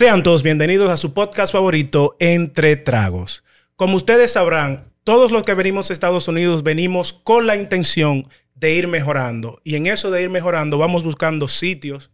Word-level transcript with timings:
Sean 0.00 0.22
todos 0.22 0.42
bienvenidos 0.42 0.88
a 0.88 0.96
su 0.96 1.12
podcast 1.12 1.52
favorito, 1.52 2.16
Entre 2.20 2.74
Tragos. 2.76 3.44
Como 3.76 3.96
ustedes 3.96 4.32
sabrán, 4.32 4.90
todos 5.04 5.30
los 5.30 5.42
que 5.42 5.52
venimos 5.52 5.90
a 5.90 5.92
Estados 5.92 6.26
Unidos 6.26 6.62
venimos 6.62 7.12
con 7.12 7.46
la 7.46 7.54
intención 7.54 8.26
de 8.54 8.72
ir 8.72 8.88
mejorando. 8.88 9.60
Y 9.62 9.74
en 9.74 9.86
eso 9.86 10.10
de 10.10 10.22
ir 10.22 10.30
mejorando 10.30 10.78
vamos 10.78 11.04
buscando 11.04 11.48
sitios, 11.48 12.10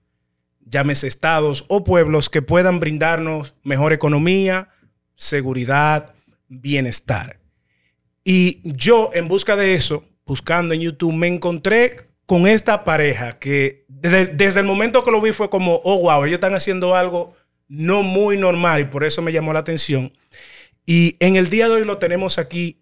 llámese 0.64 1.06
estados 1.06 1.64
o 1.68 1.84
pueblos 1.84 2.28
que 2.28 2.42
puedan 2.42 2.80
brindarnos 2.80 3.54
mejor 3.62 3.92
economía, 3.92 4.70
seguridad, 5.14 6.12
bienestar. 6.48 7.38
Y 8.24 8.62
yo 8.64 9.10
en 9.12 9.28
busca 9.28 9.54
de 9.54 9.74
eso, 9.74 10.02
buscando 10.24 10.74
en 10.74 10.80
YouTube, 10.80 11.12
me 11.12 11.28
encontré 11.28 12.08
con 12.26 12.48
esta 12.48 12.82
pareja 12.82 13.38
que 13.38 13.84
desde, 13.86 14.26
desde 14.26 14.58
el 14.58 14.66
momento 14.66 15.04
que 15.04 15.12
lo 15.12 15.20
vi 15.20 15.30
fue 15.30 15.48
como, 15.48 15.80
oh, 15.84 16.00
wow, 16.00 16.24
ellos 16.24 16.34
están 16.34 16.56
haciendo 16.56 16.96
algo 16.96 17.36
no 17.68 18.02
muy 18.02 18.36
normal 18.36 18.82
y 18.82 18.84
por 18.84 19.04
eso 19.04 19.22
me 19.22 19.32
llamó 19.32 19.52
la 19.52 19.60
atención. 19.60 20.12
Y 20.84 21.16
en 21.20 21.36
el 21.36 21.48
día 21.48 21.68
de 21.68 21.74
hoy 21.74 21.84
lo 21.84 21.98
tenemos 21.98 22.38
aquí 22.38 22.78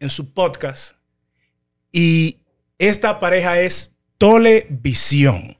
en 0.00 0.10
su 0.10 0.32
podcast 0.32 0.96
y 1.92 2.38
esta 2.78 3.18
pareja 3.18 3.60
es 3.60 3.92
Tole 4.18 4.66
Visión, 4.68 5.56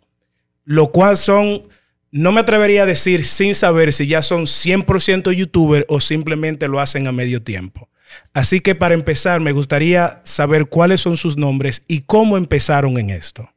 lo 0.64 0.92
cual 0.92 1.16
son, 1.16 1.62
no 2.10 2.32
me 2.32 2.40
atrevería 2.40 2.82
a 2.82 2.86
decir 2.86 3.24
sin 3.24 3.54
saber 3.54 3.92
si 3.92 4.06
ya 4.06 4.22
son 4.22 4.42
100% 4.42 5.32
youtuber 5.32 5.86
o 5.88 6.00
simplemente 6.00 6.68
lo 6.68 6.80
hacen 6.80 7.06
a 7.06 7.12
medio 7.12 7.42
tiempo. 7.42 7.88
Así 8.32 8.60
que 8.60 8.74
para 8.74 8.94
empezar 8.94 9.40
me 9.40 9.52
gustaría 9.52 10.20
saber 10.24 10.66
cuáles 10.66 11.00
son 11.00 11.16
sus 11.16 11.36
nombres 11.36 11.82
y 11.88 12.02
cómo 12.02 12.36
empezaron 12.36 12.98
en 12.98 13.10
esto. 13.10 13.50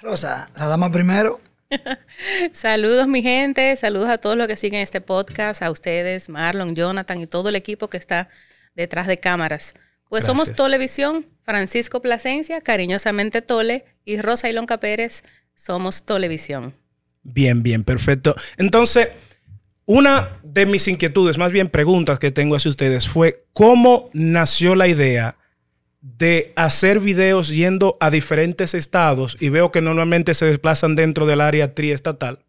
Rosa, 0.00 0.48
la 0.56 0.66
dama 0.66 0.90
primero. 0.90 1.40
saludos 2.52 3.08
mi 3.08 3.22
gente, 3.22 3.76
saludos 3.76 4.08
a 4.08 4.18
todos 4.18 4.36
los 4.36 4.46
que 4.46 4.56
siguen 4.56 4.80
este 4.80 5.00
podcast, 5.00 5.62
a 5.62 5.70
ustedes, 5.70 6.28
Marlon, 6.28 6.74
Jonathan 6.74 7.20
y 7.20 7.26
todo 7.26 7.48
el 7.48 7.56
equipo 7.56 7.88
que 7.88 7.96
está 7.96 8.28
detrás 8.74 9.06
de 9.06 9.18
cámaras. 9.18 9.74
Pues 10.08 10.24
somos 10.24 10.52
Tolevisión, 10.54 11.26
Francisco 11.42 12.00
Plasencia, 12.00 12.60
cariñosamente 12.62 13.42
Tole, 13.42 13.84
y 14.04 14.18
Rosa 14.18 14.48
Ilonca 14.48 14.80
Pérez, 14.80 15.22
somos 15.54 16.06
Tolevisión. 16.06 16.74
Bien, 17.22 17.62
bien, 17.62 17.84
perfecto. 17.84 18.34
Entonces, 18.56 19.08
una 19.84 20.38
de 20.42 20.64
mis 20.64 20.88
inquietudes, 20.88 21.36
más 21.36 21.52
bien 21.52 21.68
preguntas 21.68 22.18
que 22.18 22.30
tengo 22.30 22.56
hacia 22.56 22.70
ustedes 22.70 23.06
fue, 23.06 23.44
¿cómo 23.52 24.06
nació 24.14 24.74
la 24.74 24.88
idea 24.88 25.36
de 26.00 26.52
hacer 26.56 27.00
videos 27.00 27.48
yendo 27.48 27.96
a 28.00 28.10
diferentes 28.10 28.74
estados 28.74 29.36
y 29.40 29.48
veo 29.48 29.72
que 29.72 29.80
normalmente 29.80 30.34
se 30.34 30.46
desplazan 30.46 30.94
dentro 30.94 31.26
del 31.26 31.40
área 31.40 31.74
triestatal 31.74 32.44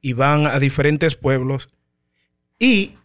y 0.00 0.12
van 0.12 0.46
a 0.46 0.58
diferentes 0.58 1.14
pueblos 1.14 1.68
y 2.58 2.96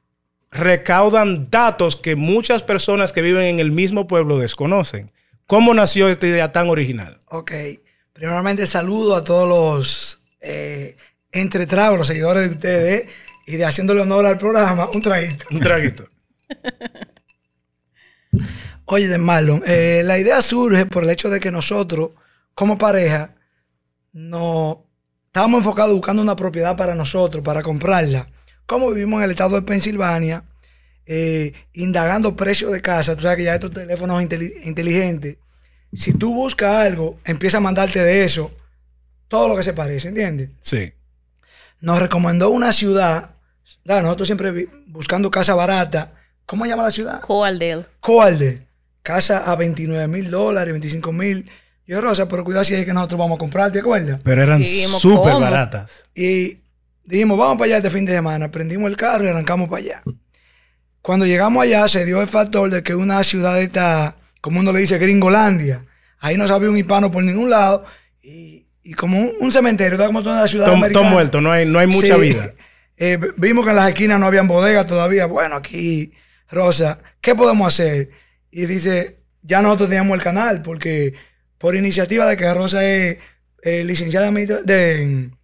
recaudan 0.52 1.50
datos 1.52 1.96
que 1.96 2.16
muchas 2.16 2.64
personas 2.64 3.12
que 3.12 3.22
viven 3.22 3.44
en 3.44 3.60
el 3.60 3.72
mismo 3.72 4.08
pueblo 4.08 4.40
desconocen. 4.40 5.12
¿Cómo 5.46 5.74
nació 5.74 6.10
esta 6.10 6.28
idea 6.28 6.52
tan 6.52 6.70
original? 6.70 7.20
Ok, 7.28 7.52
primeramente 8.14 8.66
saludo 8.68 9.16
a 9.16 9.24
todos 9.24 9.48
los 9.48 10.22
eh, 10.42 10.98
entretragos, 11.32 12.00
los 12.00 12.08
seguidores 12.08 12.50
de 12.50 12.56
ustedes 12.56 13.10
y 13.46 13.58
de 13.58 13.66
haciéndole 13.66 14.02
honor 14.02 14.26
al 14.26 14.38
programa, 14.38 14.90
un 14.94 15.02
traguito. 15.02 15.46
Un 15.52 15.60
traguito. 15.60 16.08
Oye, 18.92 19.08
de 19.08 19.20
Marlon, 19.20 19.62
eh, 19.68 20.02
la 20.04 20.18
idea 20.18 20.42
surge 20.42 20.88
por 20.88 21.04
el 21.04 21.12
hecho 21.12 21.30
de 21.30 21.40
que 21.40 21.52
nosotros, 21.52 22.10
como 22.56 22.80
pareja, 22.80 23.36
no 24.14 24.84
estábamos 25.28 25.60
enfocados 25.60 25.94
buscando 25.94 26.24
una 26.24 26.36
propiedad 26.36 26.76
para 26.76 26.96
nosotros, 26.96 27.44
para 27.44 27.62
comprarla. 27.62 28.28
Como 28.66 28.90
vivimos 28.90 29.20
en 29.20 29.26
el 29.26 29.32
estado 29.32 29.58
de 29.58 29.62
Pensilvania, 29.62 30.44
eh, 31.06 31.54
indagando 31.74 32.36
precios 32.36 32.72
de 32.72 32.82
casa, 32.82 33.16
tú 33.16 33.22
sabes 33.22 33.38
que 33.38 33.44
ya 33.44 33.54
estos 33.54 33.74
teléfonos 33.74 34.24
inteligentes, 34.24 35.38
si 35.94 36.14
tú 36.14 36.34
buscas 36.34 36.88
algo, 36.88 37.20
empieza 37.26 37.58
a 37.58 37.62
mandarte 37.62 38.04
de 38.04 38.24
eso 38.24 38.52
todo 39.28 39.50
lo 39.50 39.56
que 39.56 39.62
se 39.62 39.74
parece, 39.74 40.08
¿entiendes? 40.08 40.50
Sí. 40.62 40.92
Nos 41.80 42.00
recomendó 42.00 42.50
una 42.50 42.74
ciudad, 42.74 43.36
nosotros 43.86 44.28
siempre 44.28 44.68
buscando 44.88 45.30
casa 45.30 45.54
barata. 45.54 46.14
¿Cómo 46.48 46.66
se 46.66 46.72
llama 46.72 46.82
la 46.82 46.92
ciudad? 46.92 47.22
Coaldale. 47.22 47.86
Coaldale 48.00 48.69
casa 49.02 49.52
a 49.52 49.56
29 49.56 50.08
mil 50.08 50.32
dólares, 50.32 50.74
25 50.74 51.12
mil. 51.12 51.50
Yo, 51.86 52.02
Rosa, 52.02 52.28
pero 52.28 52.44
cuidado 52.44 52.64
si 52.64 52.76
es 52.76 52.86
que 52.86 52.94
nosotros 52.94 53.18
vamos 53.18 53.38
a 53.38 53.40
comprar, 53.40 53.72
¿te 53.72 53.80
acuerdas? 53.80 54.20
Pero 54.24 54.44
eran 54.44 54.66
súper 54.66 55.34
baratas. 55.34 56.04
Y 56.14 56.58
dijimos, 57.04 57.38
vamos 57.38 57.58
para 57.58 57.66
allá 57.66 57.78
este 57.78 57.90
fin 57.90 58.06
de 58.06 58.14
semana. 58.14 58.52
Prendimos 58.52 58.90
el 58.90 58.96
carro 58.96 59.26
y 59.26 59.28
arrancamos 59.30 59.70
para 59.70 59.82
allá. 59.82 60.02
Cuando 61.02 61.26
llegamos 61.26 61.64
allá, 61.64 61.88
se 61.88 62.06
dio 62.06 62.22
el 62.22 62.28
factor 62.28 62.70
de 62.70 62.84
que 62.84 62.94
una 62.94 63.24
ciudad 63.24 63.60
está, 63.60 64.18
como 64.42 64.60
uno 64.60 64.72
le 64.72 64.82
dice, 64.82 64.98
Gringolandia. 64.98 65.86
Ahí 66.20 66.38
no 66.38 66.48
sabía 66.48 66.70
un 66.70 66.78
hispano 66.78 67.10
por 67.10 67.24
ningún 67.24 67.50
lado. 67.50 67.86
Y, 68.22 68.66
como 68.96 69.20
un, 69.20 69.52
cementerio, 69.52 69.98
como 70.06 70.22
toda 70.22 70.42
la 70.42 70.48
ciudad 70.48 70.66
Todo 70.66 71.04
muerto, 71.04 71.42
no 71.42 71.52
hay, 71.52 71.66
no 71.66 71.80
hay 71.80 71.88
mucha 71.88 72.18
vida. 72.18 72.54
Eh, 73.02 73.18
vimos 73.38 73.64
que 73.64 73.70
en 73.70 73.78
las 73.78 73.88
esquinas 73.88 74.20
no 74.20 74.26
habían 74.26 74.50
bodegas 74.50 74.86
todavía. 74.86 75.26
Bueno, 75.26 75.56
aquí, 75.56 76.12
Rosa, 76.52 77.00
¿qué 77.22 77.34
podemos 77.34 77.74
hacer? 77.74 78.10
Y 78.52 78.66
dice, 78.66 79.18
ya 79.42 79.62
nosotros 79.62 79.90
teníamos 79.90 80.16
el 80.18 80.24
canal, 80.24 80.62
porque 80.62 81.14
por 81.58 81.76
iniciativa 81.76 82.26
de 82.28 82.38
que 82.38 82.54
Rosa 82.54 82.86
es 82.86 83.18
eh, 83.62 83.84
licenciada 83.84 84.32
de, 84.32 85.02
en, 85.02 85.38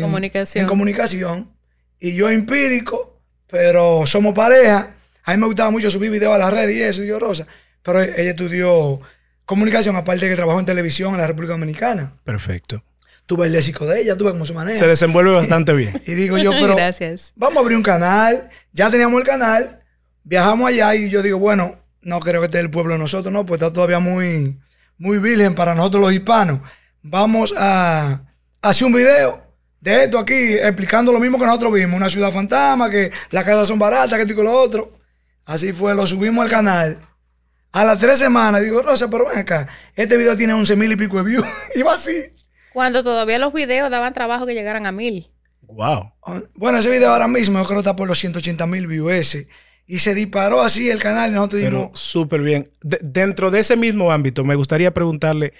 comunicación. 0.00 0.62
en 0.62 0.68
comunicación 0.68 1.50
y 1.98 2.14
yo 2.14 2.30
empírico, 2.30 3.20
pero 3.46 4.06
somos 4.06 4.34
pareja. 4.34 4.94
A 5.24 5.32
mí 5.32 5.40
me 5.40 5.46
gustaba 5.46 5.70
mucho 5.70 5.90
subir 5.90 6.10
videos 6.10 6.34
a 6.34 6.38
las 6.38 6.52
redes 6.52 6.76
y 6.76 6.82
eso, 6.82 7.02
y 7.02 7.08
yo 7.08 7.18
Rosa. 7.18 7.46
Pero 7.82 8.02
ella 8.02 8.30
estudió 8.30 9.00
comunicación, 9.44 9.96
aparte 9.96 10.26
de 10.26 10.30
que 10.30 10.36
trabajó 10.36 10.60
en 10.60 10.66
televisión 10.66 11.14
en 11.14 11.20
la 11.20 11.26
República 11.26 11.54
Dominicana. 11.54 12.12
Perfecto. 12.24 12.82
Tuve 13.26 13.46
el 13.46 13.52
léxico 13.52 13.86
de 13.86 14.02
ella, 14.02 14.16
tuve 14.16 14.30
cómo 14.30 14.46
se 14.46 14.52
maneja. 14.52 14.78
Se 14.78 14.86
desenvuelve 14.86 15.32
bastante 15.32 15.72
bien. 15.72 16.00
y 16.06 16.14
digo 16.14 16.38
yo, 16.38 16.52
pero 16.52 16.76
Gracias. 16.76 17.32
vamos 17.34 17.56
a 17.56 17.60
abrir 17.60 17.76
un 17.76 17.82
canal. 17.82 18.50
Ya 18.72 18.88
teníamos 18.90 19.20
el 19.20 19.26
canal, 19.26 19.80
viajamos 20.22 20.68
allá 20.68 20.94
y 20.94 21.10
yo 21.10 21.22
digo, 21.22 21.38
bueno, 21.38 21.76
no 22.06 22.20
creo 22.20 22.40
que 22.40 22.46
esté 22.46 22.60
el 22.60 22.70
pueblo 22.70 22.92
de 22.92 23.00
nosotros, 23.00 23.32
no, 23.32 23.44
pues 23.44 23.60
está 23.60 23.72
todavía 23.72 23.98
muy, 23.98 24.60
muy 24.96 25.18
virgen 25.18 25.56
para 25.56 25.74
nosotros 25.74 26.02
los 26.02 26.12
hispanos. 26.12 26.60
Vamos 27.02 27.52
a, 27.58 28.22
hacer 28.62 28.86
un 28.86 28.92
video 28.92 29.42
de 29.80 30.04
esto 30.04 30.20
aquí, 30.20 30.54
explicando 30.54 31.12
lo 31.12 31.18
mismo 31.18 31.36
que 31.36 31.46
nosotros 31.46 31.72
vimos, 31.72 31.96
una 31.96 32.08
ciudad 32.08 32.30
fantasma, 32.30 32.88
que 32.88 33.10
las 33.30 33.44
casas 33.44 33.66
son 33.66 33.80
baratas, 33.80 34.14
que 34.14 34.22
esto 34.22 34.40
y 34.40 34.44
lo 34.44 34.52
otro. 34.52 34.92
Así 35.44 35.72
fue, 35.72 35.96
lo 35.96 36.06
subimos 36.06 36.44
al 36.44 36.50
canal. 36.50 37.00
A 37.72 37.84
las 37.84 37.98
tres 37.98 38.20
semanas, 38.20 38.62
digo, 38.62 38.82
Rosa, 38.82 39.10
pero 39.10 39.26
ven 39.26 39.38
acá, 39.38 39.66
este 39.96 40.16
video 40.16 40.36
tiene 40.36 40.52
once 40.52 40.76
mil 40.76 40.92
y 40.92 40.96
pico 40.96 41.16
de 41.16 41.24
views. 41.24 41.46
Iba 41.74 41.94
así. 41.94 42.16
Cuando 42.72 43.02
todavía 43.02 43.40
los 43.40 43.52
videos 43.52 43.90
daban 43.90 44.14
trabajo 44.14 44.46
que 44.46 44.54
llegaran 44.54 44.86
a 44.86 44.92
mil. 44.92 45.28
Wow. 45.62 46.12
Bueno, 46.54 46.78
ese 46.78 46.88
video 46.88 47.10
ahora 47.10 47.26
mismo 47.26 47.58
yo 47.58 47.64
creo 47.64 47.78
que 47.78 47.80
está 47.80 47.96
por 47.96 48.06
los 48.06 48.18
180 48.20 48.64
mil 48.68 48.86
views 48.86 49.12
ese 49.12 49.48
y 49.86 50.00
se 50.00 50.14
disparó 50.14 50.62
así 50.62 50.90
el 50.90 51.00
canal 51.00 51.30
y 51.30 51.34
nosotros 51.34 51.62
Pero 51.62 51.90
Súper 51.94 52.42
bien. 52.42 52.70
dentro 52.82 53.50
de 53.50 53.60
ese 53.60 53.76
mismo 53.76 54.10
ámbito, 54.10 54.44
me 54.44 54.54
gustaría 54.54 54.92
preguntarle, 54.92 55.52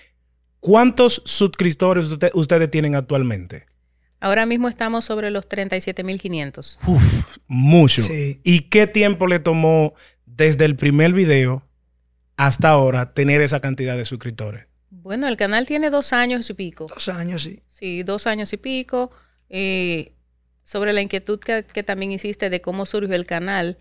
¿cuántos 0.61 1.23
suscriptores 1.25 2.11
ustedes 2.35 2.71
tienen 2.71 2.97
actualmente? 2.97 3.67
Ahora 4.19 4.47
mismo 4.47 4.69
estamos 4.69 5.05
sobre 5.05 5.31
los 5.31 5.49
37.500. 5.49 6.79
Mucho. 7.47 8.03
¿Y 8.43 8.61
qué 8.63 8.87
tiempo 8.87 9.27
le 9.27 9.39
tomó 9.39 9.95
desde 10.25 10.65
el 10.65 10.75
primer 10.75 11.13
video 11.13 11.63
hasta 12.37 12.71
ahora 12.71 13.13
tener 13.13 13.41
esa 13.41 13.61
cantidad 13.61 13.97
de 13.97 14.05
suscriptores? 14.05 14.67
Bueno, 14.91 15.29
el 15.29 15.37
canal 15.37 15.67
tiene 15.67 15.91
dos 15.91 16.13
años 16.13 16.49
y 16.51 16.55
pico. 16.55 16.87
Dos 16.87 17.09
años, 17.09 17.43
sí. 17.43 17.61
Sí, 17.67 18.03
dos 18.03 18.27
años 18.27 18.53
y 18.53 18.57
pico. 18.57 19.11
Eh, 19.49 20.13
sobre 20.65 20.93
la 20.93 21.03
inquietud 21.03 21.39
que, 21.39 21.65
que, 21.65 21.83
también 21.85 22.11
hiciste 22.11 22.51
de 22.51 22.61
cómo 22.61 22.87
surgió 22.87 23.15
el 23.15 23.27
canal, 23.27 23.79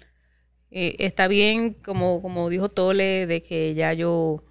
eh, 0.77 0.97
está 0.99 1.29
bien, 1.29 1.71
como, 1.71 2.21
como 2.21 2.49
dijo 2.49 2.67
Tole, 2.67 3.27
de 3.27 3.41
que 3.41 3.73
ya 3.75 3.93
yo 3.93 4.43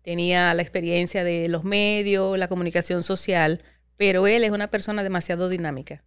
tenía 0.00 0.54
la 0.54 0.62
experiencia 0.62 1.22
de 1.22 1.50
los 1.50 1.64
medios, 1.64 2.38
la 2.38 2.48
comunicación 2.48 3.02
social, 3.02 3.60
pero 3.98 4.26
él 4.26 4.42
es 4.44 4.52
una 4.52 4.68
persona 4.70 5.04
demasiado 5.04 5.50
dinámica. 5.50 6.02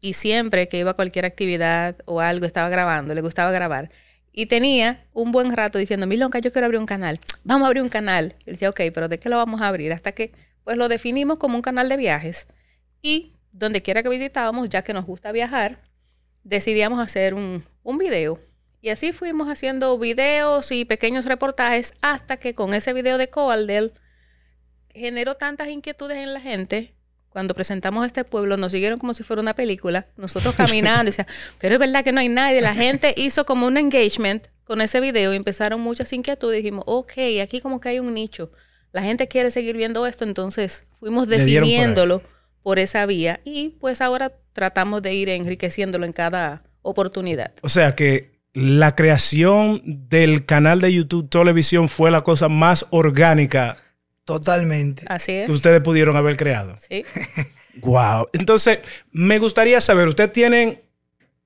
Y 0.00 0.14
siempre 0.14 0.66
que 0.66 0.80
iba 0.80 0.90
a 0.90 0.94
cualquier 0.94 1.26
actividad 1.26 1.96
o 2.06 2.20
algo, 2.20 2.44
estaba 2.44 2.68
grabando, 2.68 3.14
le 3.14 3.20
gustaba 3.20 3.52
grabar. 3.52 3.92
Y 4.32 4.46
tenía 4.46 5.06
un 5.12 5.30
buen 5.30 5.52
rato 5.52 5.78
diciendo, 5.78 6.08
Milonca, 6.08 6.40
yo 6.40 6.50
quiero 6.50 6.66
abrir 6.66 6.80
un 6.80 6.86
canal. 6.86 7.20
Vamos 7.44 7.66
a 7.66 7.68
abrir 7.68 7.84
un 7.84 7.90
canal. 7.90 8.34
Y 8.40 8.50
él 8.50 8.54
decía, 8.54 8.70
ok, 8.70 8.80
pero 8.92 9.06
¿de 9.08 9.20
qué 9.20 9.28
lo 9.28 9.36
vamos 9.36 9.60
a 9.60 9.68
abrir? 9.68 9.92
Hasta 9.92 10.10
que, 10.10 10.32
pues 10.64 10.76
lo 10.76 10.88
definimos 10.88 11.38
como 11.38 11.54
un 11.54 11.62
canal 11.62 11.88
de 11.88 11.96
viajes. 11.96 12.48
Y 13.00 13.34
donde 13.52 13.80
quiera 13.80 14.02
que 14.02 14.08
visitábamos, 14.08 14.68
ya 14.70 14.82
que 14.82 14.92
nos 14.92 15.06
gusta 15.06 15.30
viajar, 15.30 15.82
decidíamos 16.42 16.98
hacer 16.98 17.34
un, 17.34 17.62
un 17.84 17.98
video 17.98 18.40
y 18.84 18.90
así 18.90 19.12
fuimos 19.12 19.48
haciendo 19.48 19.98
videos 19.98 20.70
y 20.70 20.84
pequeños 20.84 21.24
reportajes 21.24 21.94
hasta 22.02 22.36
que 22.36 22.52
con 22.52 22.74
ese 22.74 22.92
video 22.92 23.16
de 23.16 23.30
Coaldel 23.30 23.92
generó 24.90 25.36
tantas 25.36 25.68
inquietudes 25.68 26.18
en 26.18 26.34
la 26.34 26.40
gente 26.42 26.94
cuando 27.30 27.54
presentamos 27.54 28.04
este 28.04 28.24
pueblo, 28.24 28.58
nos 28.58 28.72
siguieron 28.72 28.98
como 28.98 29.14
si 29.14 29.22
fuera 29.22 29.40
una 29.40 29.54
película, 29.54 30.06
nosotros 30.18 30.54
caminando, 30.56 31.04
y 31.04 31.06
decía, 31.06 31.26
pero 31.58 31.74
es 31.76 31.80
verdad 31.80 32.04
que 32.04 32.12
no 32.12 32.20
hay 32.20 32.28
nadie. 32.28 32.60
La 32.60 32.74
gente 32.74 33.14
hizo 33.16 33.46
como 33.46 33.66
un 33.66 33.78
engagement 33.78 34.46
con 34.64 34.82
ese 34.82 35.00
video 35.00 35.32
y 35.32 35.36
empezaron 35.36 35.80
muchas 35.80 36.12
inquietudes. 36.12 36.58
Dijimos, 36.58 36.84
ok, 36.86 37.12
aquí 37.42 37.60
como 37.60 37.80
que 37.80 37.88
hay 37.88 38.00
un 38.00 38.12
nicho. 38.12 38.52
La 38.92 39.02
gente 39.02 39.28
quiere 39.28 39.50
seguir 39.50 39.78
viendo 39.78 40.06
esto, 40.06 40.24
entonces 40.24 40.84
fuimos 41.00 41.26
definiéndolo 41.26 42.22
por 42.62 42.78
esa 42.78 43.06
vía 43.06 43.40
y 43.44 43.70
pues 43.80 44.02
ahora 44.02 44.30
tratamos 44.52 45.00
de 45.00 45.14
ir 45.14 45.30
enriqueciéndolo 45.30 46.04
en 46.04 46.12
cada 46.12 46.64
oportunidad. 46.82 47.52
O 47.62 47.68
sea 47.70 47.96
que 47.96 48.33
la 48.54 48.94
creación 48.94 49.82
del 49.84 50.46
canal 50.46 50.80
de 50.80 50.92
YouTube 50.92 51.28
Televisión 51.28 51.88
fue 51.88 52.12
la 52.12 52.22
cosa 52.22 52.48
más 52.48 52.86
orgánica. 52.90 53.78
Totalmente. 54.24 55.04
Así 55.08 55.32
es. 55.32 55.46
Que 55.46 55.52
ustedes 55.52 55.80
pudieron 55.82 56.16
haber 56.16 56.36
creado. 56.36 56.76
Sí. 56.78 57.04
wow. 57.82 58.28
Entonces, 58.32 58.78
me 59.10 59.40
gustaría 59.40 59.80
saber, 59.80 60.06
¿ustedes 60.06 60.32
tienen 60.32 60.80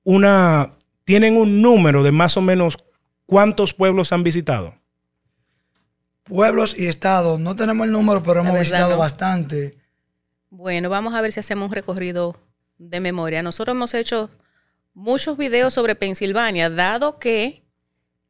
una, 0.03 0.75
tienen 1.03 1.35
un 1.35 1.63
número 1.63 2.03
de 2.03 2.11
más 2.11 2.37
o 2.37 2.41
menos 2.41 2.77
cuántos 3.25 3.73
pueblos 3.73 4.13
han 4.13 4.23
visitado? 4.23 4.75
Pueblos 6.23 6.75
y 6.77 6.85
estados. 6.85 7.39
No 7.39 7.55
tenemos 7.55 7.87
el 7.87 7.91
número, 7.91 8.21
pero 8.21 8.41
hemos 8.41 8.57
visitado 8.57 8.97
bastante. 8.97 9.79
Bueno, 10.51 10.89
vamos 10.89 11.15
a 11.15 11.21
ver 11.21 11.33
si 11.33 11.39
hacemos 11.39 11.69
un 11.69 11.73
recorrido 11.73 12.37
de 12.77 12.99
memoria. 12.99 13.41
Nosotros 13.41 13.75
hemos 13.75 13.95
hecho 13.95 14.29
muchos 14.99 15.37
videos 15.37 15.73
sobre 15.73 15.95
Pensilvania, 15.95 16.69
dado 16.69 17.19
que 17.19 17.63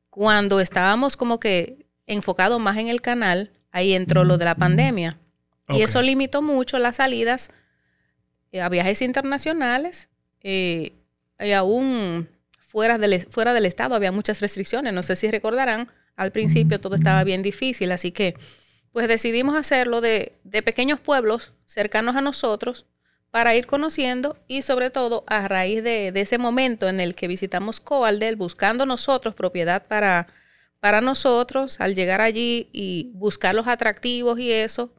cuando 0.10 0.60
estábamos 0.60 1.18
como 1.18 1.40
que 1.40 1.88
enfocados 2.06 2.60
más 2.60 2.78
en 2.78 2.88
el 2.88 3.02
canal, 3.02 3.52
ahí 3.72 3.94
entró 3.94 4.24
lo 4.24 4.38
de 4.38 4.46
la 4.46 4.56
pandemia. 4.56 5.20
Y 5.68 5.82
eso 5.82 6.02
limitó 6.02 6.42
mucho 6.42 6.80
las 6.80 6.96
salidas 6.96 7.52
eh, 8.52 8.62
a 8.62 8.70
viajes 8.70 9.02
internacionales. 9.02 10.10
Eh, 10.42 10.94
y 11.40 11.52
aún 11.52 12.28
fuera 12.58 12.98
del, 12.98 13.22
fuera 13.30 13.54
del 13.54 13.66
estado 13.66 13.96
había 13.96 14.12
muchas 14.12 14.40
restricciones. 14.40 14.94
No 14.94 15.04
sé 15.04 15.16
si 15.16 15.30
recordarán, 15.30 15.92
al 16.16 16.32
principio 16.32 16.80
todo 16.80 16.96
estaba 16.96 17.24
bien 17.24 17.44
difícil, 17.44 17.92
así 17.92 18.12
que 18.12 18.36
pues 18.92 19.08
decidimos 19.08 19.56
hacerlo 19.56 20.02
de, 20.02 20.34
de 20.44 20.64
pequeños 20.64 21.00
pueblos 21.00 21.54
cercanos 21.66 22.16
a 22.16 22.22
nosotros 22.22 22.88
para 23.32 23.56
ir 23.56 23.68
conociendo 23.68 24.38
y 24.48 24.64
sobre 24.64 24.90
todo 24.90 25.24
a 25.28 25.48
raíz 25.48 25.84
de, 25.84 26.12
ese 26.16 26.38
momento 26.38 26.90
en 26.90 27.00
el 27.00 27.16
que 27.16 27.28
visitamos 27.28 27.80
Coaldel 27.80 28.36
buscando 28.36 28.86
nosotros 28.86 29.36
propiedad 29.36 29.86
para, 29.88 30.28
para 30.80 31.02
nosotros, 31.02 31.80
al 31.80 31.96
llegar 31.96 32.22
allí 32.22 32.70
y 32.72 33.12
buscar 33.14 33.54
los 33.54 33.68
atractivos 33.68 34.40
y 34.40 34.52
eso, 34.52 34.94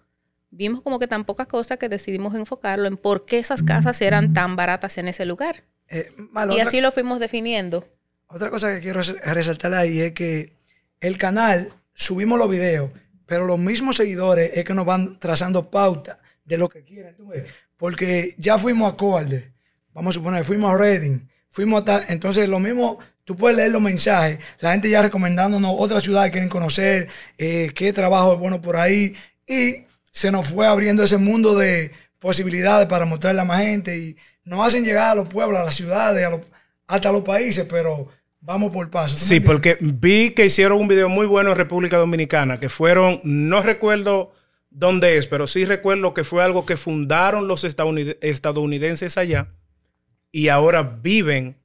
vimos 0.50 0.82
como 0.82 0.98
que 0.98 1.08
tan 1.08 1.24
pocas 1.24 1.46
cosas 1.46 1.78
que 1.78 1.88
decidimos 1.88 2.34
enfocarlo 2.34 2.86
en 2.86 2.96
por 2.96 3.26
qué 3.26 3.38
esas 3.38 3.62
casas 3.62 4.00
eran 4.00 4.32
tan 4.32 4.56
baratas 4.56 4.98
en 4.98 5.08
ese 5.08 5.24
lugar. 5.24 5.64
Eh, 5.88 6.12
y 6.50 6.60
así 6.60 6.80
lo 6.80 6.92
fuimos 6.92 7.18
definiendo. 7.18 7.84
Otra 8.28 8.48
cosa 8.48 8.72
que 8.74 8.80
quiero 8.80 9.00
resaltar 9.02 9.74
ahí 9.74 10.00
es 10.00 10.12
que 10.12 10.52
el 11.00 11.18
canal, 11.18 11.72
subimos 11.94 12.38
los 12.38 12.48
videos, 12.48 12.90
pero 13.26 13.44
los 13.44 13.58
mismos 13.58 13.96
seguidores 13.96 14.52
es 14.54 14.64
que 14.64 14.74
nos 14.74 14.86
van 14.86 15.18
trazando 15.18 15.70
pauta 15.70 16.20
de 16.44 16.58
lo 16.58 16.68
que 16.68 16.84
quieren. 16.84 17.16
¿tú 17.16 17.28
ves? 17.28 17.50
Porque 17.80 18.34
ya 18.36 18.58
fuimos 18.58 18.92
a 18.92 18.96
Coalder, 18.96 19.52
vamos 19.94 20.14
a 20.14 20.18
suponer, 20.18 20.44
fuimos 20.44 20.70
a 20.70 20.76
Reading, 20.76 21.20
fuimos 21.48 21.80
a 21.80 21.84
tal. 21.86 22.04
Entonces, 22.08 22.46
lo 22.46 22.60
mismo, 22.60 22.98
tú 23.24 23.34
puedes 23.36 23.56
leer 23.56 23.70
los 23.70 23.80
mensajes, 23.80 24.38
la 24.58 24.72
gente 24.72 24.90
ya 24.90 25.00
recomendándonos 25.00 25.74
otras 25.78 26.02
ciudades 26.02 26.28
que 26.28 26.32
quieren 26.34 26.50
conocer, 26.50 27.08
eh, 27.38 27.72
qué 27.74 27.94
trabajo 27.94 28.34
es 28.34 28.38
bueno 28.38 28.60
por 28.60 28.76
ahí. 28.76 29.14
Y 29.46 29.86
se 30.12 30.30
nos 30.30 30.46
fue 30.46 30.66
abriendo 30.66 31.02
ese 31.02 31.16
mundo 31.16 31.56
de 31.56 31.90
posibilidades 32.18 32.86
para 32.86 33.06
mostrarle 33.06 33.40
a 33.40 33.46
más 33.46 33.62
gente. 33.62 33.96
Y 33.96 34.16
nos 34.44 34.66
hacen 34.66 34.84
llegar 34.84 35.12
a 35.12 35.14
los 35.14 35.28
pueblos, 35.28 35.58
a 35.58 35.64
las 35.64 35.74
ciudades, 35.74 36.22
a 36.26 36.38
hasta 36.86 37.08
a 37.08 37.12
los 37.12 37.22
países, 37.22 37.66
pero 37.66 38.08
vamos 38.42 38.72
por 38.72 38.90
paso. 38.90 39.16
Sí, 39.16 39.40
porque 39.40 39.78
vi 39.80 40.30
que 40.30 40.44
hicieron 40.44 40.78
un 40.78 40.88
video 40.88 41.08
muy 41.08 41.24
bueno 41.24 41.52
en 41.52 41.56
República 41.56 41.96
Dominicana, 41.96 42.60
que 42.60 42.68
fueron, 42.68 43.22
no 43.24 43.62
recuerdo 43.62 44.32
dónde 44.70 45.18
es, 45.18 45.26
pero 45.26 45.46
sí 45.46 45.64
recuerdo 45.64 46.14
que 46.14 46.24
fue 46.24 46.42
algo 46.42 46.64
que 46.64 46.76
fundaron 46.76 47.48
los 47.48 47.64
estadounidenses 47.64 49.18
allá 49.18 49.48
y 50.32 50.48
ahora 50.48 50.82
viven 50.82 51.56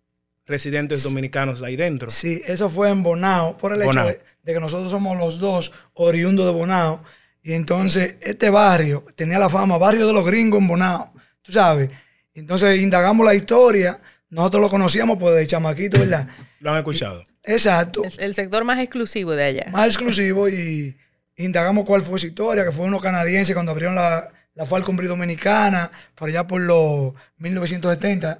residentes 0.46 1.04
dominicanos 1.04 1.62
ahí 1.62 1.76
dentro. 1.76 2.10
Sí, 2.10 2.42
eso 2.46 2.70
fue 2.70 2.90
en 2.90 3.04
Bonao, 3.04 3.58
por 3.58 3.74
el 3.74 3.82
hecho 3.82 4.04
de, 4.04 4.20
que 4.46 4.60
nosotros 4.60 4.92
somos 4.92 5.18
los 5.18 5.40
dos 5.40 5.72
oriundos 5.94 6.46
de 6.46 6.52
Bonao. 6.52 7.04
Y 7.42 7.54
entonces 7.54 8.16
este 8.22 8.50
barrio 8.50 9.06
tenía 9.16 9.38
la 9.38 9.50
fama, 9.50 9.78
barrio 9.78 10.08
de 10.08 10.14
los 10.14 10.26
gringos 10.26 10.60
en 10.60 10.68
Bonao, 10.68 11.14
tú 11.42 11.52
sabes. 11.52 11.90
Entonces 12.34 12.82
indagamos 12.82 13.26
la 13.26 13.36
historia, 13.36 14.00
nosotros 14.30 14.62
lo 14.62 14.70
conocíamos 14.70 15.18
pues 15.20 15.36
de 15.36 15.48
chamaquito, 15.48 16.00
¿verdad? 16.00 16.28
Lo 16.60 16.72
han 16.72 16.78
escuchado. 16.78 17.24
Exacto. 17.44 18.02
el 18.18 18.34
sector 18.34 18.64
más 18.64 18.80
exclusivo 18.80 19.32
de 19.32 19.44
allá. 19.44 19.68
Más 19.72 19.88
exclusivo 19.88 20.50
y 20.50 20.98
indagamos 21.38 21.86
cuál 21.86 22.02
fue 22.02 22.20
su 22.20 22.28
historia, 22.28 22.64
que 22.64 22.72
fue 22.72 22.86
uno 22.86 23.00
canadiense 23.00 23.54
cuando 23.54 23.72
abrieron 23.72 23.96
la, 23.96 24.30
la 24.54 24.66
Falcon 24.66 24.96
Dominicana, 24.96 25.92
por 26.16 26.30
allá 26.30 26.48
por 26.48 26.62
los 26.62 27.14
1970. 27.38 28.40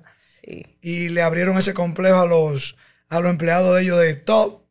Y 0.82 1.10
le 1.10 1.22
abrieron 1.22 1.58
ese 1.58 1.74
complejo 1.74 2.20
a 2.20 2.26
los, 2.26 2.76
a 3.10 3.20
los 3.20 3.30
empleados 3.30 3.76
de 3.76 3.82
ellos 3.84 4.00
de 4.00 4.14
Top. 4.14 4.62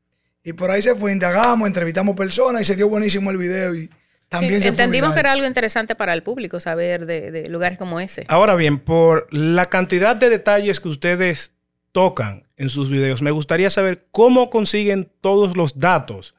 Y 0.42 0.52
por 0.52 0.70
ahí 0.70 0.82
se 0.82 0.94
fue, 0.94 1.12
indagamos, 1.12 1.66
entrevistamos 1.66 2.16
personas 2.16 2.62
y 2.62 2.64
se 2.64 2.76
dio 2.76 2.88
buenísimo 2.88 3.30
el 3.30 3.38
video. 3.38 3.74
Y 3.74 3.90
también 4.28 4.62
Entendimos 4.62 5.14
que 5.14 5.20
era 5.20 5.32
algo 5.32 5.46
interesante 5.46 5.94
para 5.94 6.12
el 6.12 6.22
público 6.22 6.60
saber 6.60 7.06
de, 7.06 7.30
de 7.30 7.48
lugares 7.48 7.78
como 7.78 7.98
ese. 7.98 8.24
Ahora 8.28 8.54
bien, 8.54 8.78
por 8.78 9.26
la 9.32 9.66
cantidad 9.66 10.16
de 10.16 10.28
detalles 10.28 10.80
que 10.80 10.88
ustedes 10.88 11.52
tocan 11.92 12.46
en 12.56 12.68
sus 12.68 12.90
videos, 12.90 13.22
me 13.22 13.30
gustaría 13.30 13.70
saber 13.70 14.06
cómo 14.10 14.50
consiguen 14.50 15.10
todos 15.20 15.56
los 15.56 15.78
datos 15.78 16.34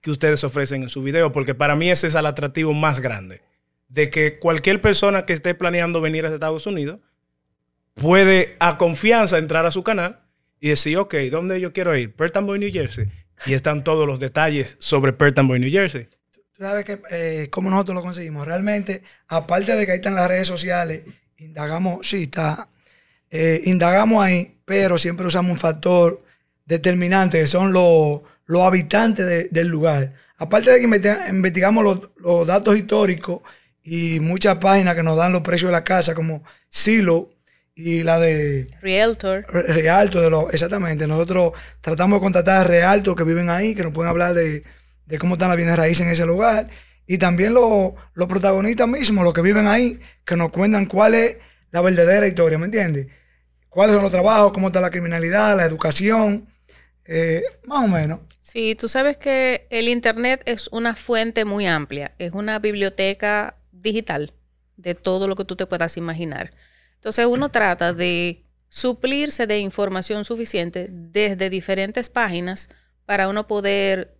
que 0.00 0.10
ustedes 0.10 0.44
ofrecen 0.44 0.82
en 0.82 0.88
su 0.88 1.02
video, 1.02 1.32
porque 1.32 1.54
para 1.54 1.76
mí 1.76 1.90
ese 1.90 2.06
es 2.06 2.14
el 2.14 2.26
atractivo 2.26 2.72
más 2.72 3.00
grande, 3.00 3.42
de 3.88 4.10
que 4.10 4.38
cualquier 4.38 4.80
persona 4.80 5.24
que 5.26 5.32
esté 5.32 5.54
planeando 5.54 6.00
venir 6.00 6.24
a 6.24 6.32
Estados 6.32 6.66
Unidos 6.66 7.00
puede 7.94 8.56
a 8.60 8.78
confianza 8.78 9.38
entrar 9.38 9.66
a 9.66 9.70
su 9.70 9.82
canal 9.82 10.20
y 10.60 10.68
decir, 10.68 10.96
ok, 10.98 11.14
¿dónde 11.30 11.60
yo 11.60 11.72
quiero 11.72 11.96
ir? 11.96 12.14
Perth 12.14 12.38
Boy, 12.40 12.58
New 12.58 12.72
Jersey. 12.72 13.06
Y 13.46 13.54
están 13.54 13.84
todos 13.84 14.06
los 14.06 14.20
detalles 14.20 14.76
sobre 14.78 15.12
Perth 15.12 15.40
Boy, 15.42 15.58
New 15.58 15.70
Jersey. 15.70 16.08
Tú 16.32 16.64
sabes 16.64 16.84
que, 16.84 17.00
eh, 17.10 17.48
cómo 17.50 17.70
nosotros 17.70 17.94
lo 17.94 18.02
conseguimos. 18.02 18.46
Realmente, 18.46 19.02
aparte 19.28 19.74
de 19.74 19.86
que 19.86 19.92
ahí 19.92 19.96
están 19.96 20.14
las 20.14 20.28
redes 20.28 20.46
sociales, 20.46 21.02
indagamos, 21.38 22.06
sí, 22.06 22.24
está, 22.24 22.68
eh, 23.30 23.62
indagamos 23.64 24.22
ahí, 24.22 24.58
pero 24.64 24.98
siempre 24.98 25.26
usamos 25.26 25.52
un 25.52 25.58
factor 25.58 26.22
determinante, 26.66 27.40
que 27.40 27.46
son 27.46 27.72
los 27.72 28.20
los 28.50 28.62
habitantes 28.62 29.48
del 29.52 29.68
lugar. 29.68 30.12
Aparte 30.36 30.72
de 30.72 30.80
que 30.80 31.30
investigamos 31.30 32.10
los, 32.16 32.46
datos 32.48 32.76
históricos 32.76 33.42
y 33.84 34.18
muchas 34.18 34.56
páginas 34.56 34.96
que 34.96 35.04
nos 35.04 35.16
dan 35.16 35.32
los 35.32 35.42
precios 35.42 35.68
de 35.68 35.72
la 35.72 35.84
casa, 35.84 36.16
como 36.16 36.42
Silo 36.68 37.30
y 37.76 38.02
la 38.02 38.18
de 38.18 38.66
Realtor. 38.82 39.46
Realtor, 39.48 40.22
de 40.22 40.30
lo, 40.30 40.50
exactamente. 40.50 41.06
Nosotros 41.06 41.52
tratamos 41.80 42.18
de 42.18 42.24
contactar 42.24 42.62
a 42.62 42.64
Realtor 42.64 43.16
que 43.16 43.22
viven 43.22 43.50
ahí, 43.50 43.76
que 43.76 43.84
nos 43.84 43.92
pueden 43.92 44.10
hablar 44.10 44.34
de, 44.34 44.64
cómo 45.20 45.34
están 45.34 45.50
las 45.50 45.56
bienes 45.56 45.76
raíces 45.76 46.04
en 46.04 46.12
ese 46.12 46.26
lugar. 46.26 46.68
Y 47.06 47.18
también 47.18 47.54
los, 47.54 47.92
los 48.14 48.26
protagonistas 48.26 48.88
mismos, 48.88 49.24
los 49.24 49.32
que 49.32 49.42
viven 49.42 49.68
ahí, 49.68 50.00
que 50.24 50.36
nos 50.36 50.50
cuentan 50.50 50.86
cuál 50.86 51.14
es 51.14 51.36
la 51.70 51.82
verdadera 51.82 52.26
historia, 52.26 52.58
¿me 52.58 52.64
entiendes? 52.64 53.06
¿Cuáles 53.68 53.94
son 53.94 54.02
los 54.02 54.12
trabajos? 54.12 54.50
¿Cómo 54.50 54.66
está 54.66 54.80
la 54.80 54.90
criminalidad? 54.90 55.56
¿La 55.56 55.64
educación? 55.66 56.49
Eh, 57.04 57.42
más 57.64 57.84
o 57.84 57.88
menos. 57.88 58.20
Sí, 58.38 58.74
tú 58.74 58.88
sabes 58.88 59.16
que 59.16 59.66
el 59.70 59.88
Internet 59.88 60.42
es 60.44 60.68
una 60.68 60.94
fuente 60.96 61.44
muy 61.44 61.66
amplia, 61.66 62.14
es 62.18 62.32
una 62.32 62.58
biblioteca 62.58 63.56
digital 63.72 64.32
de 64.76 64.94
todo 64.94 65.28
lo 65.28 65.36
que 65.36 65.44
tú 65.44 65.56
te 65.56 65.66
puedas 65.66 65.96
imaginar. 65.96 66.52
Entonces 66.94 67.26
uno 67.26 67.50
trata 67.50 67.92
de 67.92 68.44
suplirse 68.68 69.46
de 69.46 69.58
información 69.58 70.24
suficiente 70.24 70.88
desde 70.90 71.50
diferentes 71.50 72.08
páginas 72.08 72.68
para 73.04 73.28
uno 73.28 73.46
poder, 73.46 74.16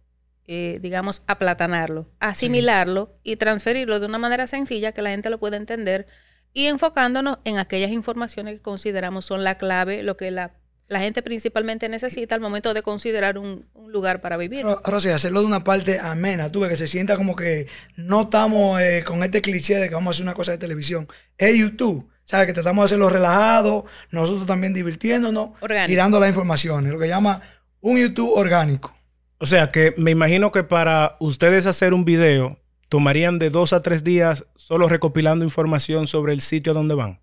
eh, 0.46 0.78
digamos, 0.80 1.22
aplatanarlo, 1.26 2.10
asimilarlo 2.18 3.18
y 3.22 3.36
transferirlo 3.36 4.00
de 4.00 4.06
una 4.06 4.18
manera 4.18 4.46
sencilla 4.46 4.92
que 4.92 5.02
la 5.02 5.10
gente 5.10 5.30
lo 5.30 5.38
pueda 5.38 5.56
entender 5.56 6.06
y 6.52 6.66
enfocándonos 6.66 7.38
en 7.44 7.58
aquellas 7.58 7.92
informaciones 7.92 8.54
que 8.54 8.62
consideramos 8.62 9.24
son 9.24 9.44
la 9.44 9.56
clave, 9.56 10.02
lo 10.02 10.16
que 10.16 10.30
la 10.30 10.59
la 10.90 10.98
gente 10.98 11.22
principalmente 11.22 11.88
necesita 11.88 12.34
al 12.34 12.40
momento 12.40 12.74
de 12.74 12.82
considerar 12.82 13.38
un, 13.38 13.64
lugar 13.86 14.20
para 14.20 14.36
vivir. 14.36 14.66
Ahora 14.66 15.00
sí, 15.00 15.08
hacerlo 15.08 15.40
de 15.40 15.46
una 15.46 15.62
parte 15.62 16.00
amena, 16.00 16.50
tú 16.50 16.60
ves 16.60 16.70
que 16.70 16.76
se 16.76 16.88
sienta 16.88 17.16
como 17.16 17.36
que 17.36 17.68
no 17.96 18.22
estamos 18.22 18.80
eh, 18.80 19.04
con 19.06 19.22
este 19.22 19.40
cliché 19.40 19.76
de 19.76 19.88
que 19.88 19.94
vamos 19.94 20.08
a 20.08 20.14
hacer 20.16 20.24
una 20.24 20.34
cosa 20.34 20.52
de 20.52 20.58
televisión. 20.58 21.08
Es 21.38 21.56
YouTube, 21.56 22.08
¿sabes? 22.24 22.48
Que 22.48 22.52
tratamos 22.52 22.82
de 22.82 22.84
hacerlo 22.86 23.08
relajado, 23.08 23.84
nosotros 24.10 24.46
también 24.46 24.74
divirtiéndonos 24.74 25.50
y 25.86 25.94
dando 25.94 26.18
las 26.18 26.28
informaciones, 26.28 26.92
lo 26.92 26.98
que 26.98 27.06
llama 27.06 27.40
un 27.80 27.96
YouTube 27.96 28.32
orgánico. 28.32 28.92
O 29.38 29.46
sea 29.46 29.68
que 29.68 29.94
me 29.96 30.10
imagino 30.10 30.50
que 30.50 30.64
para 30.64 31.16
ustedes 31.20 31.66
hacer 31.66 31.94
un 31.94 32.04
video 32.04 32.58
tomarían 32.88 33.38
de 33.38 33.50
dos 33.50 33.72
a 33.72 33.82
tres 33.82 34.02
días 34.02 34.44
solo 34.56 34.88
recopilando 34.88 35.44
información 35.44 36.08
sobre 36.08 36.32
el 36.32 36.40
sitio 36.40 36.72
a 36.72 36.74
donde 36.74 36.96
van. 36.96 37.20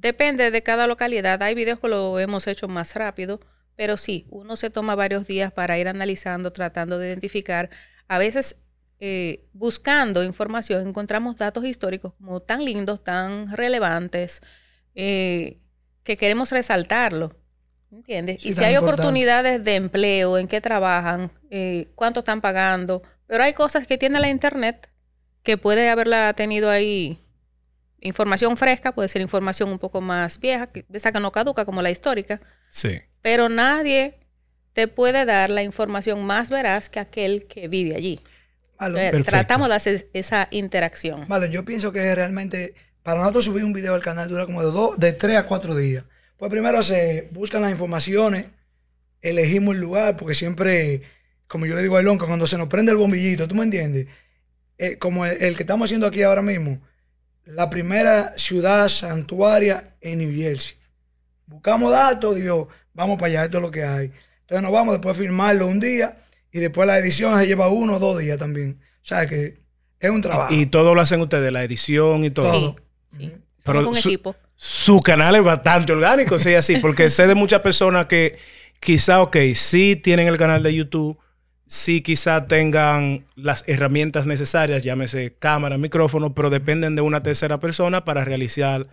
Depende 0.00 0.50
de 0.50 0.62
cada 0.62 0.86
localidad. 0.86 1.42
Hay 1.42 1.54
videos 1.54 1.78
que 1.78 1.88
lo 1.88 2.18
hemos 2.18 2.46
hecho 2.46 2.68
más 2.68 2.94
rápido, 2.94 3.38
pero 3.76 3.98
sí, 3.98 4.26
uno 4.30 4.56
se 4.56 4.70
toma 4.70 4.94
varios 4.94 5.26
días 5.26 5.52
para 5.52 5.78
ir 5.78 5.88
analizando, 5.88 6.52
tratando 6.52 6.98
de 6.98 7.08
identificar. 7.08 7.68
A 8.08 8.18
veces, 8.18 8.56
eh, 8.98 9.44
buscando 9.52 10.24
información, 10.24 10.88
encontramos 10.88 11.36
datos 11.36 11.66
históricos 11.66 12.14
como 12.14 12.40
tan 12.40 12.64
lindos, 12.64 13.04
tan 13.04 13.54
relevantes, 13.54 14.40
eh, 14.94 15.58
que 16.02 16.16
queremos 16.16 16.50
resaltarlo. 16.50 17.36
¿Entiendes? 17.92 18.40
Sí, 18.40 18.48
y 18.48 18.52
si 18.54 18.64
hay 18.64 18.74
importante. 18.74 19.02
oportunidades 19.02 19.64
de 19.64 19.74
empleo, 19.74 20.38
en 20.38 20.48
qué 20.48 20.62
trabajan, 20.62 21.30
eh, 21.50 21.88
cuánto 21.94 22.20
están 22.20 22.40
pagando, 22.40 23.02
pero 23.26 23.44
hay 23.44 23.52
cosas 23.52 23.86
que 23.86 23.98
tiene 23.98 24.18
la 24.18 24.30
internet 24.30 24.88
que 25.42 25.58
puede 25.58 25.90
haberla 25.90 26.32
tenido 26.32 26.70
ahí 26.70 27.18
información 28.00 28.56
fresca, 28.56 28.92
puede 28.92 29.08
ser 29.08 29.22
información 29.22 29.68
un 29.70 29.78
poco 29.78 30.00
más 30.00 30.38
vieja, 30.40 30.66
que- 30.68 30.84
esa 30.92 31.12
que 31.12 31.20
no 31.20 31.32
caduca 31.32 31.64
como 31.64 31.82
la 31.82 31.90
histórica, 31.90 32.40
Sí. 32.70 32.98
pero 33.22 33.48
nadie 33.48 34.14
te 34.72 34.88
puede 34.88 35.24
dar 35.24 35.50
la 35.50 35.62
información 35.62 36.22
más 36.24 36.48
veraz 36.50 36.88
que 36.88 37.00
aquel 37.00 37.46
que 37.46 37.68
vive 37.68 37.96
allí. 37.96 38.20
Vale, 38.78 39.06
Entonces, 39.06 39.26
tratamos 39.26 39.68
de 39.68 39.74
hacer 39.74 40.08
esa 40.14 40.48
interacción. 40.50 41.26
Vale, 41.28 41.50
yo 41.50 41.64
pienso 41.64 41.92
que 41.92 42.14
realmente 42.14 42.74
para 43.02 43.20
nosotros 43.20 43.44
subir 43.44 43.64
un 43.64 43.72
video 43.72 43.94
al 43.94 44.02
canal 44.02 44.28
dura 44.28 44.46
como 44.46 44.62
de 44.64 44.70
dos, 44.70 44.98
de 44.98 45.12
tres 45.12 45.36
a 45.36 45.44
cuatro 45.44 45.74
días. 45.74 46.04
Pues 46.38 46.50
primero 46.50 46.82
se 46.82 47.28
buscan 47.32 47.60
las 47.62 47.70
informaciones, 47.70 48.48
elegimos 49.20 49.74
el 49.74 49.80
lugar, 49.82 50.16
porque 50.16 50.34
siempre, 50.34 51.02
como 51.46 51.66
yo 51.66 51.74
le 51.74 51.82
digo 51.82 51.96
a 51.96 52.00
Elon, 52.00 52.18
que 52.18 52.24
cuando 52.26 52.46
se 52.46 52.56
nos 52.56 52.68
prende 52.68 52.92
el 52.92 52.96
bombillito, 52.98 53.46
¿tú 53.46 53.54
me 53.54 53.64
entiendes? 53.64 54.06
Eh, 54.78 54.96
como 54.96 55.26
el, 55.26 55.42
el 55.42 55.56
que 55.56 55.62
estamos 55.64 55.86
haciendo 55.88 56.06
aquí 56.06 56.22
ahora 56.22 56.40
mismo, 56.42 56.80
la 57.44 57.68
primera 57.70 58.32
ciudad 58.36 58.88
santuaria 58.88 59.94
en 60.00 60.18
New 60.18 60.34
Jersey. 60.34 60.76
Buscamos 61.46 61.90
datos, 61.92 62.36
digo, 62.36 62.68
vamos 62.94 63.18
para 63.18 63.26
allá, 63.32 63.44
esto 63.44 63.56
es 63.58 63.62
lo 63.62 63.70
que 63.70 63.84
hay. 63.84 64.12
Entonces 64.42 64.62
nos 64.62 64.72
vamos 64.72 64.94
después 64.94 65.16
a 65.16 65.20
filmarlo 65.20 65.66
un 65.66 65.80
día 65.80 66.18
y 66.52 66.60
después 66.60 66.86
la 66.86 66.98
edición 66.98 67.38
se 67.38 67.46
lleva 67.46 67.68
uno 67.68 67.96
o 67.96 67.98
dos 67.98 68.18
días 68.18 68.38
también. 68.38 68.78
O 69.02 69.04
sea 69.04 69.26
que 69.26 69.58
es 69.98 70.10
un 70.10 70.20
trabajo. 70.22 70.52
Y 70.54 70.66
todo 70.66 70.94
lo 70.94 71.00
hacen 71.00 71.20
ustedes, 71.20 71.52
la 71.52 71.64
edición 71.64 72.24
y 72.24 72.30
todo. 72.30 72.76
Sí, 73.10 73.18
sí. 73.18 73.32
Pero 73.64 73.92
su- 73.94 74.08
equipo. 74.08 74.36
Su 74.62 75.00
canal 75.00 75.34
es 75.36 75.42
bastante 75.42 75.90
orgánico, 75.92 76.38
sí, 76.38 76.52
así, 76.54 76.76
porque 76.76 77.08
sé 77.08 77.26
de 77.26 77.34
muchas 77.34 77.60
personas 77.60 78.04
que 78.06 78.36
quizá, 78.78 79.22
ok, 79.22 79.36
sí 79.54 79.96
tienen 79.96 80.28
el 80.28 80.36
canal 80.36 80.62
de 80.62 80.74
YouTube, 80.74 81.18
sí 81.72 82.00
quizá 82.02 82.48
tengan 82.48 83.24
las 83.36 83.62
herramientas 83.68 84.26
necesarias, 84.26 84.82
llámese 84.82 85.36
cámara, 85.38 85.78
micrófono, 85.78 86.34
pero 86.34 86.50
dependen 86.50 86.96
de 86.96 87.02
una 87.02 87.22
tercera 87.22 87.60
persona 87.60 88.04
para 88.04 88.24
realizar 88.24 88.88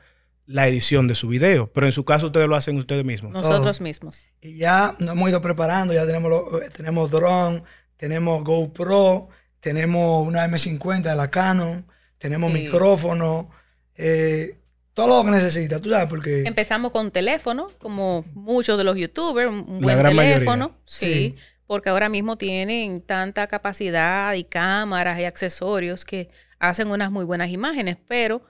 la 0.45 0.67
edición 0.67 1.07
de 1.07 1.15
su 1.15 1.27
video. 1.27 1.71
Pero 1.73 1.87
en 1.87 1.91
su 1.91 2.05
caso 2.05 2.27
ustedes 2.27 2.47
lo 2.47 2.55
hacen 2.55 2.77
ustedes 2.77 3.03
mismos. 3.03 3.33
Nosotros 3.33 3.81
mismos. 3.81 4.27
Y 4.41 4.57
ya 4.57 4.95
nos 4.99 5.13
hemos 5.13 5.27
ido 5.29 5.41
preparando, 5.41 5.91
ya 5.91 6.05
tenemos, 6.05 6.29
lo- 6.29 6.61
eh, 6.61 6.69
tenemos 6.69 7.09
drone, 7.09 7.63
tenemos 7.97 8.43
GoPro, 8.43 9.27
tenemos 9.59 10.27
una 10.27 10.45
M50 10.47 11.09
de 11.09 11.15
la 11.15 11.31
Canon, 11.31 11.83
tenemos 12.19 12.53
Sí. 12.53 12.61
micrófono, 12.61 13.49
eh, 13.95 14.55
todo 14.93 15.17
lo 15.17 15.25
que 15.25 15.31
necesita, 15.31 15.79
tú 15.81 15.89
sabes, 15.89 16.07
porque 16.07 16.43
Empezamos 16.43 16.91
con 16.91 17.09
teléfono, 17.09 17.69
como 17.79 18.23
muchos 18.35 18.77
de 18.77 18.83
los 18.83 18.95
youtubers, 18.97 19.49
un 19.49 19.79
buen 19.81 19.97
teléfono, 19.97 20.13
mayoría. 20.13 20.69
sí, 20.85 21.05
Sí. 21.05 21.35
Porque 21.67 21.89
ahora 21.89 22.09
mismo 22.09 22.37
tienen 22.37 23.01
tanta 23.01 23.47
capacidad 23.47 24.33
y 24.33 24.43
cámaras 24.43 25.19
y 25.19 25.25
accesorios 25.25 26.05
que 26.05 26.29
hacen 26.59 26.89
unas 26.89 27.11
muy 27.11 27.25
buenas 27.25 27.49
imágenes, 27.49 27.97
pero 28.07 28.41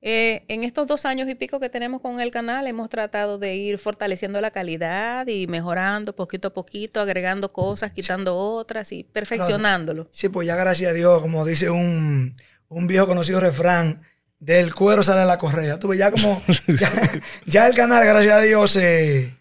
eh, 0.00 0.44
en 0.48 0.64
estos 0.64 0.86
dos 0.86 1.04
años 1.04 1.28
y 1.28 1.34
pico 1.34 1.60
que 1.60 1.68
tenemos 1.68 2.00
con 2.00 2.20
el 2.20 2.30
canal 2.30 2.66
hemos 2.66 2.88
tratado 2.88 3.38
de 3.38 3.54
ir 3.54 3.78
fortaleciendo 3.78 4.40
la 4.40 4.50
calidad 4.50 5.26
y 5.26 5.46
mejorando 5.46 6.16
poquito 6.16 6.48
a 6.48 6.54
poquito, 6.54 7.00
agregando 7.00 7.52
cosas, 7.52 7.92
quitando 7.92 8.36
otras 8.36 8.90
y 8.92 9.04
perfeccionándolo. 9.04 10.08
sí, 10.12 10.28
pues 10.28 10.46
ya 10.46 10.56
gracias 10.56 10.90
a 10.90 10.94
Dios, 10.94 11.20
como 11.20 11.44
dice 11.44 11.70
un, 11.70 12.34
un 12.68 12.86
viejo 12.86 13.06
conocido 13.06 13.38
refrán, 13.38 14.02
del 14.40 14.74
cuero 14.74 15.04
sale 15.04 15.24
la 15.24 15.38
correa. 15.38 15.78
Tú 15.78 15.86
ves, 15.86 16.00
ya 16.00 16.10
como, 16.10 16.42
ya, 16.66 16.90
ya 17.46 17.68
el 17.68 17.74
canal, 17.76 18.04
gracias 18.04 18.34
a 18.34 18.40
Dios, 18.40 18.72
se, 18.72 19.36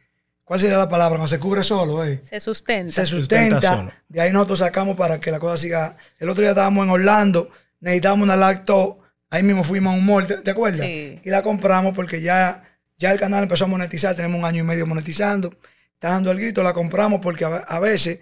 ¿cuál 0.51 0.59
sería 0.59 0.77
la 0.77 0.89
palabra? 0.89 1.17
No 1.17 1.27
se 1.27 1.39
cubre 1.39 1.63
solo, 1.63 2.03
eh. 2.03 2.19
Se 2.23 2.41
sustenta. 2.41 2.91
se 2.91 3.05
Sustenta 3.05 3.55
sustenta. 3.61 3.77
solo. 3.77 3.91
De 4.09 4.19
ahí 4.19 4.33
nosotros 4.33 4.59
sacamos 4.59 4.97
para 4.97 5.17
que 5.21 5.31
la 5.31 5.39
cosa 5.39 5.55
siga. 5.55 5.95
El 6.19 6.27
otro 6.27 6.41
día 6.41 6.49
estábamos 6.49 6.83
en 6.83 6.89
Orlando, 6.91 7.49
necesitábamos 7.79 8.25
una 8.25 8.35
lacto. 8.35 8.99
Ahí 9.29 9.43
mismo 9.43 9.63
fuimos 9.63 9.93
a 9.93 9.97
un 9.97 10.05
mall, 10.05 10.27
¿te, 10.27 10.41
te 10.41 10.51
acuerdas? 10.51 10.85
Sí. 10.85 11.21
Y 11.23 11.29
la 11.29 11.41
compramos 11.41 11.93
porque 11.95 12.21
ya, 12.21 12.65
ya 12.97 13.13
el 13.13 13.17
canal 13.17 13.43
empezó 13.43 13.63
a 13.63 13.67
monetizar. 13.69 14.13
Tenemos 14.13 14.37
un 14.39 14.43
año 14.45 14.59
y 14.59 14.67
medio 14.67 14.85
monetizando. 14.85 15.55
Está 15.93 16.09
dando 16.09 16.31
algo, 16.31 16.63
la 16.63 16.73
compramos 16.73 17.21
porque 17.21 17.45
a, 17.45 17.55
a 17.59 17.79
veces 17.79 18.19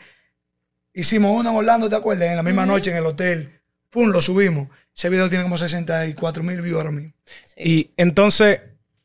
hicimos 0.93 1.35
uno 1.35 1.49
en 1.49 1.55
Orlando, 1.55 1.89
¿te 1.89 1.95
acuerdas? 1.95 2.29
En 2.29 2.35
la 2.35 2.43
misma 2.43 2.67
noche 2.67 2.91
en 2.91 2.97
el 2.97 3.07
hotel. 3.07 3.59
Pum, 3.89 4.11
lo 4.11 4.21
subimos. 4.21 4.67
Ese 4.95 5.09
video 5.09 5.29
tiene 5.29 5.45
como 5.45 5.57
64 5.57 6.43
mil 6.43 6.61
views 6.61 6.77
ahora 6.77 6.91
mismo. 6.91 7.11
Sí. 7.25 7.53
Y 7.57 7.91
entonces, 7.97 8.61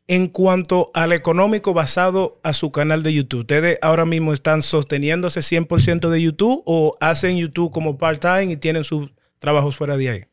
en 0.07 0.29
cuanto 0.29 0.91
al 0.95 1.13
económico 1.13 1.73
basado 1.73 2.39
a 2.43 2.53
su 2.53 2.71
canal 2.73 3.03
de 3.03 3.15
YouTube, 3.15 3.41
¿ustedes 3.41 3.79
ahora 3.81 4.05
mismo 4.05 4.33
están 4.35 4.61
sosteniéndose 4.63 5.41
100% 5.41 6.11
de 6.11 6.21
YouTube 6.23 6.63
o 6.67 6.95
hacen 7.01 7.37
YouTube 7.39 7.73
como 7.73 7.97
part-time 7.97 8.53
y 8.53 8.57
tienen 8.57 8.85
sus 8.85 9.11
trabajos 9.39 9.77
fuera 9.77 9.97
de 9.97 10.09
ahí? 10.11 10.25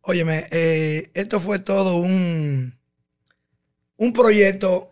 Óyeme, 0.00 0.46
eh, 0.50 1.10
esto 1.14 1.40
fue 1.40 1.58
todo 1.58 1.96
un, 1.96 2.74
un 3.96 4.12
proyecto. 4.12 4.90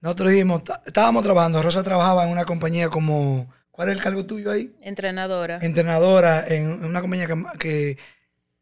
Nosotros 0.00 0.30
dijimos, 0.30 0.64
"Ta- 0.64 0.82
estábamos 0.86 1.24
trabajando, 1.24 1.60
Rosa 1.62 1.82
trabajaba 1.82 2.24
en 2.24 2.30
una 2.30 2.44
compañía 2.44 2.88
como, 2.88 3.52
¿cuál 3.70 3.88
es 3.90 3.96
el 3.96 4.02
cargo 4.02 4.24
tuyo 4.26 4.50
ahí? 4.52 4.72
Entrenadora. 4.80 5.58
Entrenadora 5.60 6.46
en 6.48 6.84
una 6.84 7.00
compañía 7.00 7.26
que, 7.26 7.34
que 7.58 7.96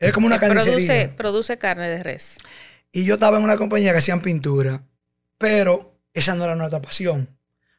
es 0.00 0.12
como 0.12 0.26
una 0.26 0.38
Que 0.40 0.46
produce, 0.46 0.70
carnicería. 0.70 1.16
produce 1.16 1.58
carne 1.58 1.88
de 1.90 2.02
res. 2.02 2.38
Y 2.96 3.04
yo 3.04 3.14
estaba 3.14 3.36
en 3.36 3.44
una 3.44 3.58
compañía 3.58 3.92
que 3.92 3.98
hacían 3.98 4.22
pintura, 4.22 4.80
pero 5.36 5.92
esa 6.14 6.34
no 6.34 6.44
era 6.44 6.54
nuestra 6.56 6.80
pasión. 6.80 7.28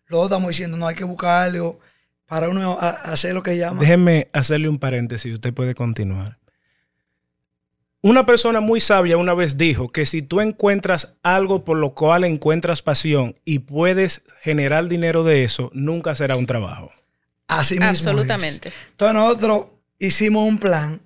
Luego 0.05 0.25
estamos 0.25 0.49
diciendo, 0.49 0.77
no, 0.77 0.87
hay 0.87 0.95
que 0.95 1.05
buscar 1.05 1.47
algo 1.47 1.79
para 2.27 2.49
uno 2.49 2.77
a- 2.79 2.89
a 2.89 3.13
hacer 3.13 3.33
lo 3.33 3.41
que 3.41 3.57
llama. 3.57 3.79
Déjenme 3.81 4.27
hacerle 4.31 4.69
un 4.69 4.77
paréntesis, 4.77 5.33
usted 5.33 5.53
puede 5.55 5.73
continuar. 5.73 6.37
Una 8.01 8.27
persona 8.27 8.59
muy 8.61 8.79
sabia 8.79 9.17
una 9.17 9.33
vez 9.33 9.57
dijo 9.57 9.89
que 9.89 10.05
si 10.05 10.21
tú 10.21 10.39
encuentras 10.39 11.15
algo 11.23 11.65
por 11.65 11.77
lo 11.77 11.95
cual 11.95 12.23
encuentras 12.23 12.83
pasión 12.83 13.35
y 13.43 13.59
puedes 13.59 14.21
generar 14.41 14.87
dinero 14.87 15.23
de 15.23 15.43
eso, 15.43 15.71
nunca 15.73 16.13
será 16.13 16.35
un 16.35 16.45
trabajo. 16.45 16.91
Así 17.47 17.73
mismo. 17.75 17.85
es. 17.91 17.99
Absolutamente. 17.99 18.71
Entonces 18.91 19.15
nosotros 19.15 19.67
hicimos 19.97 20.47
un 20.47 20.59
plan. 20.59 21.01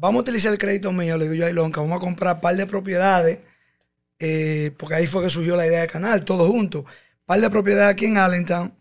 Vamos 0.00 0.20
a 0.20 0.22
utilizar 0.22 0.52
el 0.52 0.58
crédito 0.58 0.92
mío, 0.92 1.18
le 1.18 1.24
digo 1.24 1.34
yo 1.34 1.46
a 1.46 1.50
Ilonka, 1.50 1.80
vamos 1.80 1.96
a 1.96 2.00
comprar 2.00 2.36
un 2.36 2.40
par 2.40 2.56
de 2.56 2.66
propiedades, 2.66 3.40
eh, 4.20 4.70
porque 4.76 4.94
ahí 4.94 5.08
fue 5.08 5.24
que 5.24 5.30
surgió 5.30 5.56
la 5.56 5.66
idea 5.66 5.80
del 5.80 5.90
canal, 5.90 6.24
todos 6.24 6.48
juntos. 6.48 6.84
par 7.26 7.40
de 7.40 7.50
propiedades 7.50 7.92
aquí 7.94 8.06
en 8.06 8.16
Allentown. 8.16 8.72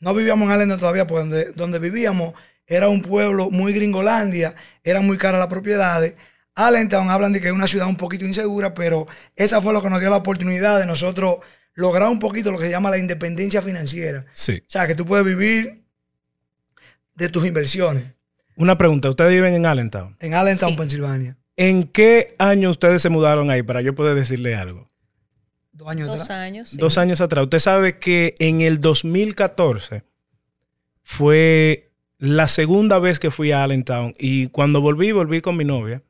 No 0.00 0.12
vivíamos 0.12 0.46
en 0.46 0.52
Allentown 0.52 0.78
todavía, 0.78 1.06
porque 1.06 1.20
donde, 1.20 1.52
donde 1.52 1.78
vivíamos 1.78 2.34
era 2.66 2.90
un 2.90 3.00
pueblo 3.00 3.48
muy 3.50 3.72
gringolandia, 3.72 4.54
eran 4.84 5.06
muy 5.06 5.16
caras 5.16 5.38
las 5.38 5.48
propiedades. 5.48 6.14
Allentown 6.54 7.08
hablan 7.08 7.32
de 7.32 7.40
que 7.40 7.46
es 7.46 7.54
una 7.54 7.66
ciudad 7.66 7.88
un 7.88 7.96
poquito 7.96 8.26
insegura, 8.26 8.74
pero 8.74 9.06
esa 9.34 9.62
fue 9.62 9.72
lo 9.72 9.80
que 9.80 9.88
nos 9.88 10.00
dio 10.00 10.10
la 10.10 10.16
oportunidad 10.16 10.78
de 10.78 10.84
nosotros 10.84 11.38
lograr 11.72 12.10
un 12.10 12.18
poquito 12.18 12.52
lo 12.52 12.58
que 12.58 12.64
se 12.64 12.70
llama 12.70 12.90
la 12.90 12.98
independencia 12.98 13.62
financiera. 13.62 14.26
Sí. 14.34 14.62
O 14.66 14.70
sea, 14.70 14.86
que 14.86 14.94
tú 14.94 15.06
puedes 15.06 15.24
vivir 15.24 15.86
de 17.14 17.28
tus 17.30 17.46
inversiones. 17.46 18.15
Una 18.56 18.78
pregunta, 18.78 19.08
ustedes 19.08 19.32
viven 19.32 19.54
en 19.54 19.66
Allentown. 19.66 20.16
En 20.20 20.34
Allentown, 20.34 20.70
Sí. 20.72 20.76
Pensilvania. 20.76 21.36
¿En 21.56 21.84
qué 21.84 22.34
año 22.38 22.70
ustedes 22.70 23.02
se 23.02 23.08
mudaron 23.08 23.50
ahí 23.50 23.62
para 23.62 23.80
yo 23.82 23.94
poder 23.94 24.14
decirle 24.14 24.54
algo? 24.54 24.88
Dos 25.72 25.88
años 25.88 26.06
Dos 26.08 26.14
atrás. 26.22 26.30
años. 26.30 26.68
sí. 26.70 26.76
Dos 26.78 26.98
años 26.98 27.20
atrás. 27.20 27.44
Usted 27.44 27.58
sabe 27.58 27.98
que 27.98 28.34
en 28.38 28.60
el 28.62 28.80
2014 28.80 30.04
fue 31.02 31.92
la 32.18 32.48
segunda 32.48 32.98
vez 32.98 33.18
que 33.18 33.30
fui 33.30 33.52
a 33.52 33.62
Allentown 33.62 34.14
y 34.18 34.48
cuando 34.48 34.80
volví, 34.80 35.12
volví 35.12 35.40
con 35.40 35.56
mi 35.56 35.64
novia 35.64 36.02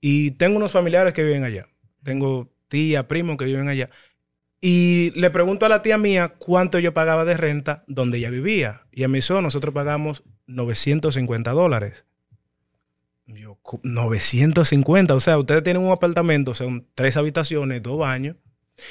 y 0.00 0.32
tengo 0.32 0.56
unos 0.58 0.72
familiares 0.72 1.12
que 1.14 1.24
viven 1.24 1.44
allá. 1.44 1.66
Tengo 2.02 2.52
tía, 2.68 3.08
primo 3.08 3.36
que 3.36 3.46
viven 3.46 3.68
allá. 3.68 3.90
Y 4.60 5.10
le 5.18 5.30
pregunto 5.30 5.66
a 5.66 5.68
la 5.68 5.82
tía 5.82 5.98
mía 5.98 6.34
cuánto 6.38 6.78
yo 6.78 6.92
pagaba 6.94 7.24
de 7.24 7.36
renta 7.36 7.84
donde 7.86 8.18
ella 8.18 8.30
vivía. 8.30 8.82
Y 8.92 9.04
a 9.04 9.08
mi 9.08 9.22
son 9.22 9.42
nosotros 9.44 9.74
pagamos 9.74 10.22
950 10.46 11.50
dólares. 11.52 12.04
Yo, 13.26 13.56
cu- 13.62 13.80
950, 13.82 15.14
o 15.14 15.20
sea, 15.20 15.38
ustedes 15.38 15.62
tienen 15.64 15.82
un 15.82 15.90
apartamento, 15.90 16.54
son 16.54 16.86
tres 16.94 17.16
habitaciones, 17.16 17.82
dos 17.82 17.98
baños. 17.98 18.36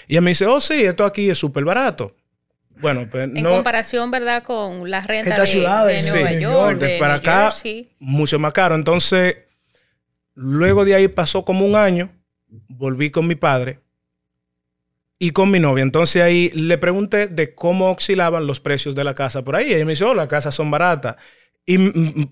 Y 0.07 0.13
ella 0.13 0.21
me 0.21 0.31
dice, 0.31 0.45
oh 0.45 0.59
sí, 0.59 0.83
esto 0.83 1.05
aquí 1.05 1.29
es 1.29 1.38
súper 1.38 1.63
barato. 1.63 2.15
Bueno, 2.81 3.07
pues 3.09 3.29
En 3.33 3.41
no, 3.41 3.51
comparación, 3.51 4.12
¿verdad? 4.12 4.43
Con 4.43 4.89
las 4.89 5.07
rentas 5.07 5.39
de, 5.39 5.45
ciudades, 5.47 6.03
de 6.03 6.12
sí, 6.12 6.15
Nueva 6.17 6.31
New 6.31 6.41
York, 6.41 6.53
York, 6.71 6.79
de 6.79 7.00
para 7.00 7.13
New 7.13 7.19
acá, 7.21 7.51
Jersey. 7.51 7.89
mucho 8.00 8.38
más 8.39 8.53
caro. 8.53 8.75
Entonces, 8.75 9.38
Luego 10.38 10.83
de 10.83 10.95
ahí 10.95 11.07
pasó 11.07 11.45
como 11.45 11.65
un 11.65 11.75
año, 11.75 12.09
volví 12.67 13.09
con 13.09 13.25
mi 13.25 13.35
padre 13.35 13.79
y 15.17 15.31
con 15.31 15.50
mi 15.50 15.59
novia. 15.59 15.81
Entonces 15.83 16.21
ahí 16.21 16.50
le 16.53 16.77
pregunté 16.77 17.27
de 17.27 17.55
cómo 17.55 17.91
oscilaban 17.91 18.45
los 18.47 18.59
precios 18.59 18.95
de 18.95 19.03
la 19.03 19.15
casa 19.15 19.43
por 19.43 19.55
ahí. 19.55 19.74
Ella 19.74 19.85
me 19.85 19.91
dice, 19.93 20.03
oh, 20.03 20.13
las 20.13 20.27
casas 20.27 20.53
son 20.53 20.69
baratas. 20.69 21.15
Y 21.65 22.27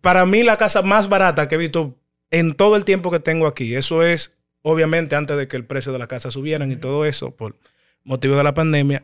para 0.00 0.26
mí 0.26 0.42
la 0.42 0.56
casa 0.56 0.82
más 0.82 1.08
barata 1.08 1.48
que 1.48 1.54
he 1.54 1.58
visto 1.58 1.94
en 2.30 2.54
todo 2.54 2.76
el 2.76 2.84
tiempo 2.84 3.10
que 3.10 3.20
tengo 3.20 3.46
aquí, 3.46 3.74
eso 3.74 4.02
es 4.02 4.32
obviamente 4.62 5.16
antes 5.16 5.36
de 5.36 5.48
que 5.48 5.56
el 5.56 5.64
precio 5.64 5.92
de 5.92 5.98
la 5.98 6.06
casa 6.08 6.30
subieran 6.30 6.70
y 6.70 6.76
todo 6.76 7.06
eso 7.06 7.30
por 7.34 7.56
motivo 8.04 8.36
de 8.36 8.44
la 8.44 8.52
pandemia. 8.54 9.02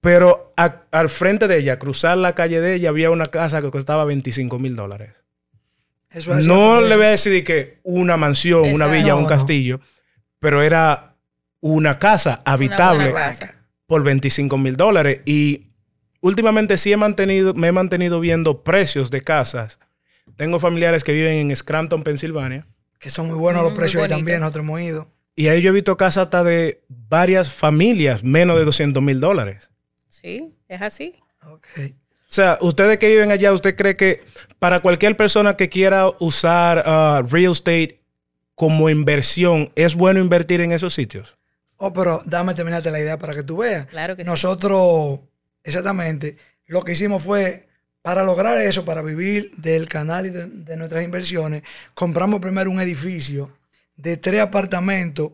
Pero 0.00 0.52
a- 0.58 0.82
al 0.90 1.08
frente 1.08 1.48
de 1.48 1.58
ella, 1.58 1.78
cruzar 1.78 2.18
la 2.18 2.34
calle 2.34 2.60
de 2.60 2.74
ella, 2.74 2.90
había 2.90 3.10
una 3.10 3.26
casa 3.26 3.62
que 3.62 3.70
costaba 3.70 4.04
25 4.04 4.58
mil 4.58 4.76
dólares. 4.76 5.14
Eso 6.10 6.36
es 6.36 6.46
No 6.46 6.80
le 6.82 6.96
voy 6.96 7.06
a 7.06 7.10
decir 7.10 7.32
de 7.32 7.42
que 7.42 7.78
una 7.82 8.16
mansión, 8.18 8.70
una 8.72 8.86
villa, 8.86 9.08
No, 9.12 9.16
un 9.16 9.22
no. 9.22 9.28
castillo, 9.28 9.80
pero 10.38 10.62
era 10.62 11.14
una 11.60 11.98
casa 11.98 12.42
habitable 12.44 13.12
casa. 13.12 13.54
por 13.86 14.02
25 14.04 14.58
mil 14.58 14.76
dólares. 14.76 15.22
Y 15.24 15.68
últimamente 16.24 16.78
sí 16.78 16.90
he 16.90 16.96
mantenido, 16.96 17.52
me 17.52 17.68
he 17.68 17.72
mantenido 17.72 18.18
viendo 18.18 18.64
precios 18.64 19.10
de 19.10 19.22
casas. 19.22 19.78
Tengo 20.36 20.58
familiares 20.58 21.04
que 21.04 21.12
viven 21.12 21.34
en 21.50 21.54
Scranton, 21.54 22.02
Pensilvania. 22.02 22.66
Que 22.98 23.10
son 23.10 23.28
muy 23.28 23.36
buenos 23.36 23.62
los 23.62 23.72
Mm, 23.72 23.76
precios 23.76 24.02
ahí 24.02 24.08
también, 24.08 24.40
nosotros 24.40 24.64
hemos 24.64 24.80
ido. 24.80 25.06
Y 25.36 25.48
ahí 25.48 25.60
yo 25.60 25.68
he 25.68 25.74
visto 25.74 25.98
casas 25.98 26.24
hasta 26.24 26.42
de 26.42 26.82
varias 26.88 27.52
familias, 27.52 28.24
menos 28.24 28.56
de 28.56 28.64
200 28.64 29.02
mil 29.02 29.20
dólares. 29.20 29.70
Sí, 30.08 30.54
es 30.66 30.80
así. 30.80 31.12
Ok. 31.46 31.66
O 31.90 32.34
sea, 32.34 32.56
ustedes 32.62 32.98
que 32.98 33.10
viven 33.10 33.30
allá, 33.30 33.52
¿usted 33.52 33.76
cree 33.76 33.94
que 33.94 34.24
para 34.58 34.80
cualquier 34.80 35.18
persona 35.18 35.56
que 35.58 35.68
quiera 35.68 36.08
usar 36.20 36.82
ah, 36.86 37.22
real 37.28 37.52
estate 37.52 38.00
como 38.54 38.88
inversión, 38.88 39.70
es 39.76 39.94
bueno 39.94 40.20
invertir 40.20 40.62
en 40.62 40.72
esos 40.72 40.94
sitios? 40.94 41.36
Oh, 41.76 41.92
pero 41.92 42.22
dame 42.24 42.54
terminarte 42.54 42.90
la 42.90 43.00
idea 43.00 43.18
para 43.18 43.34
que 43.34 43.42
tú 43.42 43.58
veas. 43.58 43.86
Claro 43.88 44.16
que 44.16 44.24
sí. 44.24 44.30
Exactamente, 45.64 46.36
lo 46.66 46.84
que 46.84 46.92
hicimos 46.92 47.22
fue, 47.22 47.66
para 48.02 48.22
lograr 48.22 48.58
eso, 48.58 48.84
para 48.84 49.00
vivir 49.00 49.50
del 49.56 49.88
canal 49.88 50.26
y 50.26 50.30
de, 50.30 50.76
nuestras 50.76 51.02
inversiones, 51.02 51.62
compramos 51.94 52.40
primero 52.40 52.70
un 52.70 52.80
edificio 52.80 53.56
de 53.96 54.18
tres 54.18 54.42
apartamentos 54.42 55.32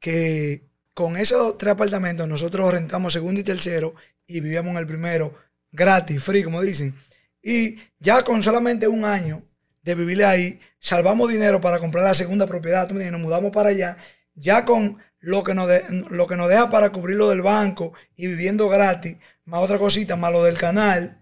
que 0.00 0.62
con 0.94 1.16
esos 1.16 1.58
tres 1.58 1.72
apartamentos 1.72 2.26
nosotros 2.26 2.72
rentamos 2.72 3.12
segundo 3.12 3.40
y 3.40 3.44
tercero 3.44 3.94
y 4.26 4.40
vivíamos 4.40 4.72
en 4.72 4.78
el 4.78 4.86
primero 4.86 5.34
gratis, 5.70 6.22
free, 6.22 6.42
como 6.42 6.62
dicen. 6.62 6.94
Y 7.42 7.76
ya 7.98 8.22
con 8.22 8.42
solamente 8.42 8.88
un 8.88 9.04
año 9.04 9.42
de 9.82 9.94
vivir 9.94 10.24
ahí, 10.24 10.60
salvamos 10.78 11.30
dinero 11.30 11.60
para 11.60 11.78
comprar 11.78 12.04
la 12.04 12.14
segunda 12.14 12.46
propiedad, 12.46 12.82
entiendes, 12.82 13.12
nos 13.12 13.20
mudamos 13.20 13.52
para 13.52 13.70
allá, 13.70 13.98
ya 14.34 14.64
con 14.64 14.98
lo 15.18 15.44
que 15.44 15.54
nos, 15.54 15.68
lo 16.10 16.26
que 16.26 16.36
nos 16.36 16.48
deja 16.48 16.68
para 16.68 16.90
cubrir 16.90 17.16
lo 17.16 17.28
del 17.28 17.42
banco 17.42 17.92
y 18.16 18.26
viviendo 18.26 18.68
gratis, 18.68 19.16
más 19.44 19.62
otra 19.62 19.78
cosita, 19.78 20.16
más 20.16 20.32
lo 20.32 20.44
del 20.44 20.58
canal, 20.58 21.18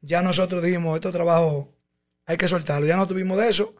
ya 0.00 0.22
nosotros 0.22 0.62
dijimos, 0.62 0.94
estos 0.94 1.12
trabajos 1.12 1.66
hay 2.26 2.36
que 2.36 2.48
soltarlo. 2.48 2.86
Ya 2.86 2.96
no 2.96 3.06
tuvimos 3.06 3.38
de 3.38 3.48
eso, 3.48 3.74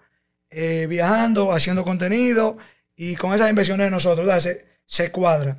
eh, 0.51 0.87
viajando, 0.89 1.53
haciendo 1.53 1.85
contenido 1.85 2.57
y 2.97 3.17
con 3.17 3.35
esas 3.35 3.51
inversiones 3.51 3.87
de 3.87 3.91
nosotros, 3.91 4.27
¿verdad? 4.27 4.41
Se, 4.41 4.67
se 4.87 5.11
cuadra. 5.11 5.59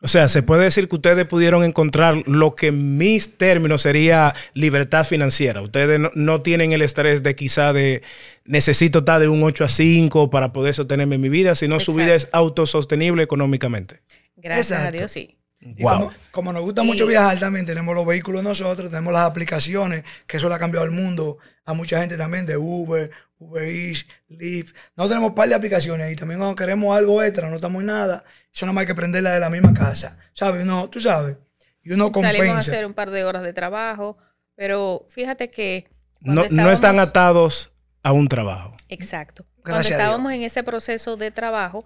O 0.00 0.06
sea, 0.06 0.28
se 0.28 0.44
puede 0.44 0.62
decir 0.62 0.88
que 0.88 0.94
ustedes 0.94 1.26
pudieron 1.26 1.64
encontrar 1.64 2.22
lo 2.26 2.54
que 2.54 2.68
en 2.68 2.98
mis 2.98 3.36
términos 3.36 3.82
sería 3.82 4.32
libertad 4.54 5.04
financiera. 5.04 5.60
Ustedes 5.60 5.98
no, 5.98 6.12
no 6.14 6.40
tienen 6.40 6.70
el 6.70 6.82
estrés 6.82 7.24
de 7.24 7.34
quizá 7.34 7.72
de 7.72 8.02
necesito 8.44 9.00
estar 9.00 9.20
de 9.20 9.26
un 9.26 9.42
8 9.42 9.64
a 9.64 9.68
5 9.68 10.30
para 10.30 10.52
poder 10.52 10.72
sostenerme 10.72 11.18
mi 11.18 11.28
vida, 11.28 11.56
sino 11.56 11.80
su 11.80 11.94
vida 11.94 12.14
es 12.14 12.28
autosostenible 12.30 13.24
económicamente. 13.24 14.00
Gracias 14.36 14.70
a 14.70 14.76
Exacto. 14.76 14.98
Dios, 14.98 15.10
sí. 15.10 15.37
Y 15.60 15.82
Wow. 15.82 15.92
como, 15.98 16.10
como 16.30 16.52
nos 16.52 16.62
gusta 16.62 16.82
Y- 16.84 16.86
mucho 16.86 17.06
viajar 17.06 17.38
también, 17.38 17.66
tenemos 17.66 17.94
los 17.94 18.06
vehículos 18.06 18.42
nosotros, 18.44 18.90
tenemos 18.90 19.12
las 19.12 19.22
aplicaciones, 19.24 20.04
que 20.26 20.36
eso 20.36 20.48
le 20.48 20.54
ha 20.54 20.58
cambiado 20.58 20.84
el 20.86 20.92
mundo 20.92 21.38
a 21.64 21.74
mucha 21.74 22.00
gente 22.00 22.16
también, 22.16 22.46
de 22.46 22.56
Uber, 22.56 23.10
Uber 23.38 23.62
Eats, 23.64 24.06
Lyft. 24.28 24.74
Nosotros 24.96 25.08
tenemos 25.08 25.28
un 25.30 25.34
par 25.34 25.48
de 25.48 25.54
aplicaciones 25.56 26.12
y 26.12 26.16
también 26.16 26.38
cuando 26.38 26.54
queremos 26.56 26.96
algo 26.96 27.22
extra, 27.22 27.48
no 27.50 27.56
estamos 27.56 27.80
en 27.80 27.86
nada, 27.86 28.24
eso 28.54 28.66
nada 28.66 28.72
más 28.74 28.82
hay 28.82 28.86
que 28.86 28.94
prenderla 28.94 29.30
de 29.32 29.40
la 29.40 29.50
misma 29.50 29.74
casa, 29.74 30.16
¿sabes? 30.32 30.62
Uno, 30.64 30.88
tú 30.90 31.00
sabes, 31.00 31.36
y 31.82 31.92
uno 31.92 32.06
Salimos 32.12 32.26
a 32.26 32.38
compensa. 32.38 32.58
hacer 32.58 32.86
un 32.86 32.94
par 32.94 33.10
de 33.10 33.24
horas 33.24 33.42
de 33.42 33.52
trabajo, 33.52 34.16
pero 34.54 35.06
fíjate 35.10 35.48
que... 35.48 35.88
No, 36.20 36.44
no 36.50 36.70
están 36.72 36.98
atados 36.98 37.72
a 38.02 38.12
un 38.12 38.26
trabajo. 38.28 38.74
Exacto. 38.88 39.44
Gracias 39.44 39.62
Cuando 39.64 39.78
a 39.78 39.82
Dios. 39.82 39.90
estábamos 39.90 40.32
en 40.32 40.42
ese 40.42 40.62
proceso 40.64 41.16
de 41.16 41.30
trabajo, 41.30 41.84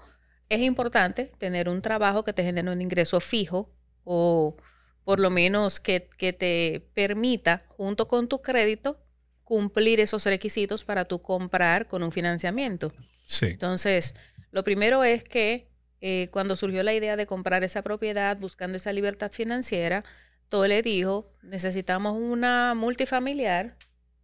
es 0.54 0.60
importante 0.60 1.32
tener 1.38 1.68
un 1.68 1.80
trabajo 1.80 2.24
que 2.24 2.32
te 2.32 2.44
genere 2.44 2.70
un 2.70 2.82
ingreso 2.82 3.20
fijo 3.20 3.70
o 4.04 4.56
por 5.04 5.18
lo 5.18 5.30
menos 5.30 5.80
que, 5.80 6.08
que 6.18 6.32
te 6.32 6.88
permita, 6.94 7.64
junto 7.68 8.06
con 8.06 8.28
tu 8.28 8.42
crédito, 8.42 9.00
cumplir 9.44 10.00
esos 10.00 10.24
requisitos 10.24 10.84
para 10.84 11.04
tú 11.04 11.20
comprar 11.22 11.88
con 11.88 12.02
un 12.02 12.12
financiamiento. 12.12 12.92
Sí. 13.26 13.46
Entonces, 13.46 14.14
lo 14.50 14.62
primero 14.62 15.04
es 15.04 15.24
que 15.24 15.68
eh, 16.00 16.28
cuando 16.30 16.56
surgió 16.56 16.82
la 16.82 16.94
idea 16.94 17.16
de 17.16 17.26
comprar 17.26 17.64
esa 17.64 17.82
propiedad, 17.82 18.36
buscando 18.36 18.76
esa 18.76 18.92
libertad 18.92 19.32
financiera, 19.32 20.04
todo 20.48 20.66
le 20.66 20.82
dijo, 20.82 21.32
necesitamos 21.42 22.18
una 22.18 22.74
multifamiliar 22.74 23.76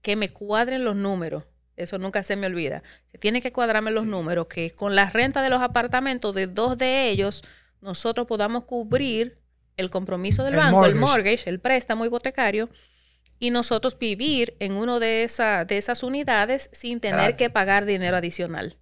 que 0.02 0.16
me 0.16 0.30
cuadren 0.30 0.84
los 0.84 0.96
números. 0.96 1.44
Eso 1.78 1.96
nunca 1.96 2.22
se 2.24 2.34
me 2.34 2.48
olvida. 2.48 2.82
Se 3.06 3.18
tiene 3.18 3.40
que 3.40 3.52
cuadrarme 3.52 3.92
los 3.92 4.04
números, 4.04 4.48
que 4.48 4.72
con 4.72 4.96
la 4.96 5.08
renta 5.08 5.42
de 5.42 5.48
los 5.48 5.62
apartamentos 5.62 6.34
de 6.34 6.48
dos 6.48 6.76
de 6.76 7.08
ellos, 7.08 7.44
nosotros 7.80 8.26
podamos 8.26 8.64
cubrir 8.64 9.38
el 9.76 9.88
compromiso 9.88 10.42
del 10.42 10.54
El 10.54 10.60
banco, 10.60 10.84
el 10.84 10.96
mortgage. 10.96 11.48
el 11.48 11.60
préstamo 11.60 12.04
hipotecario, 12.04 12.68
y 13.38 13.50
nosotros 13.50 13.96
vivir 13.96 14.56
en 14.58 14.72
una 14.72 14.98
de, 14.98 15.22
esa, 15.22 15.64
de 15.64 15.78
esas 15.78 16.02
unidades 16.02 16.68
sin 16.72 16.98
tener 16.98 17.36
que 17.36 17.48
pagar 17.48 17.84
dinero 17.84 18.16
adicional. 18.16 18.76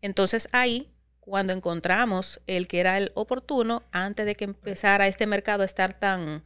Entonces 0.00 0.48
ahí, 0.52 0.90
cuando 1.18 1.52
encontramos 1.52 2.40
el 2.46 2.66
que 2.66 2.80
era 2.80 2.96
el 2.96 3.12
oportuno, 3.14 3.82
antes 3.92 4.24
de 4.24 4.34
que 4.34 4.44
empezara 4.44 5.06
este 5.06 5.26
mercado 5.26 5.62
a 5.62 5.66
estar 5.66 5.92
tan, 5.92 6.44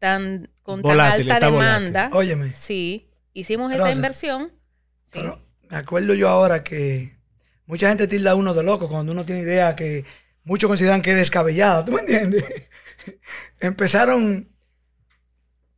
tan 0.00 0.50
con 0.62 0.82
tan 0.82 0.98
alta 0.98 1.38
demanda, 1.38 2.10
Óyeme, 2.12 2.52
sí, 2.52 3.08
hicimos 3.32 3.70
esa 3.72 3.84
Rosa, 3.84 3.94
inversión. 3.94 4.63
Pero 5.14 5.40
me 5.70 5.76
acuerdo 5.76 6.12
yo 6.14 6.28
ahora 6.28 6.62
que 6.62 7.16
mucha 7.66 7.88
gente 7.88 8.06
tilda 8.06 8.32
a 8.32 8.34
uno 8.34 8.52
de 8.52 8.62
loco 8.62 8.88
cuando 8.88 9.12
uno 9.12 9.24
tiene 9.24 9.40
idea 9.42 9.74
que 9.74 10.04
muchos 10.44 10.68
consideran 10.68 11.00
que 11.00 11.12
es 11.12 11.16
descabellada, 11.16 11.84
¿tú 11.84 11.92
me 11.92 12.00
entiendes? 12.00 12.44
Empezaron 13.60 14.48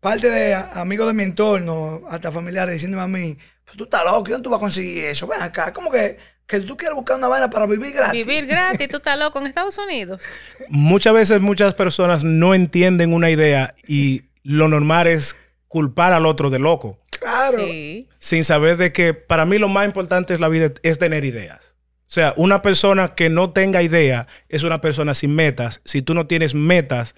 parte 0.00 0.30
de 0.30 0.54
amigos 0.54 1.06
de 1.08 1.14
mi 1.14 1.22
entorno, 1.22 2.02
hasta 2.08 2.32
familiares, 2.32 2.74
diciéndome 2.74 3.02
a 3.02 3.08
mí, 3.08 3.38
"Pues 3.64 3.76
tú 3.76 3.84
estás 3.84 4.04
loco, 4.04 4.30
¿dónde 4.30 4.42
tú 4.42 4.50
vas 4.50 4.58
a 4.58 4.60
conseguir 4.60 5.04
eso? 5.04 5.26
Ven 5.26 5.42
acá, 5.42 5.72
¿cómo 5.72 5.90
que, 5.90 6.18
que 6.46 6.60
tú 6.60 6.76
quieres 6.76 6.94
buscar 6.96 7.16
una 7.16 7.28
vaina 7.28 7.50
para 7.50 7.66
vivir 7.66 7.92
gratis? 7.92 8.26
Vivir 8.26 8.46
gratis, 8.46 8.88
tú 8.88 8.96
estás 8.98 9.18
loco 9.18 9.38
en 9.40 9.46
Estados 9.46 9.78
Unidos. 9.78 10.22
Muchas 10.68 11.14
veces 11.14 11.40
muchas 11.40 11.74
personas 11.74 12.24
no 12.24 12.54
entienden 12.54 13.12
una 13.12 13.30
idea 13.30 13.74
y 13.86 14.24
lo 14.42 14.68
normal 14.68 15.08
es 15.08 15.36
culpar 15.68 16.12
al 16.12 16.26
otro 16.26 16.50
de 16.50 16.58
loco, 16.58 16.98
Claro. 17.10 17.58
Sí. 17.58 18.08
sin 18.18 18.44
saber 18.44 18.76
de 18.76 18.92
que 18.92 19.14
para 19.14 19.44
mí 19.44 19.58
lo 19.58 19.68
más 19.68 19.86
importante 19.86 20.32
es 20.34 20.40
la 20.40 20.48
vida 20.48 20.72
es 20.82 20.98
tener 20.98 21.24
ideas. 21.24 21.60
O 22.02 22.10
sea, 22.10 22.34
una 22.36 22.62
persona 22.62 23.14
que 23.14 23.28
no 23.28 23.50
tenga 23.50 23.82
idea 23.82 24.28
es 24.48 24.62
una 24.62 24.80
persona 24.80 25.12
sin 25.14 25.34
metas. 25.34 25.80
Si 25.84 26.02
tú 26.02 26.14
no 26.14 26.26
tienes 26.28 26.54
metas, 26.54 27.14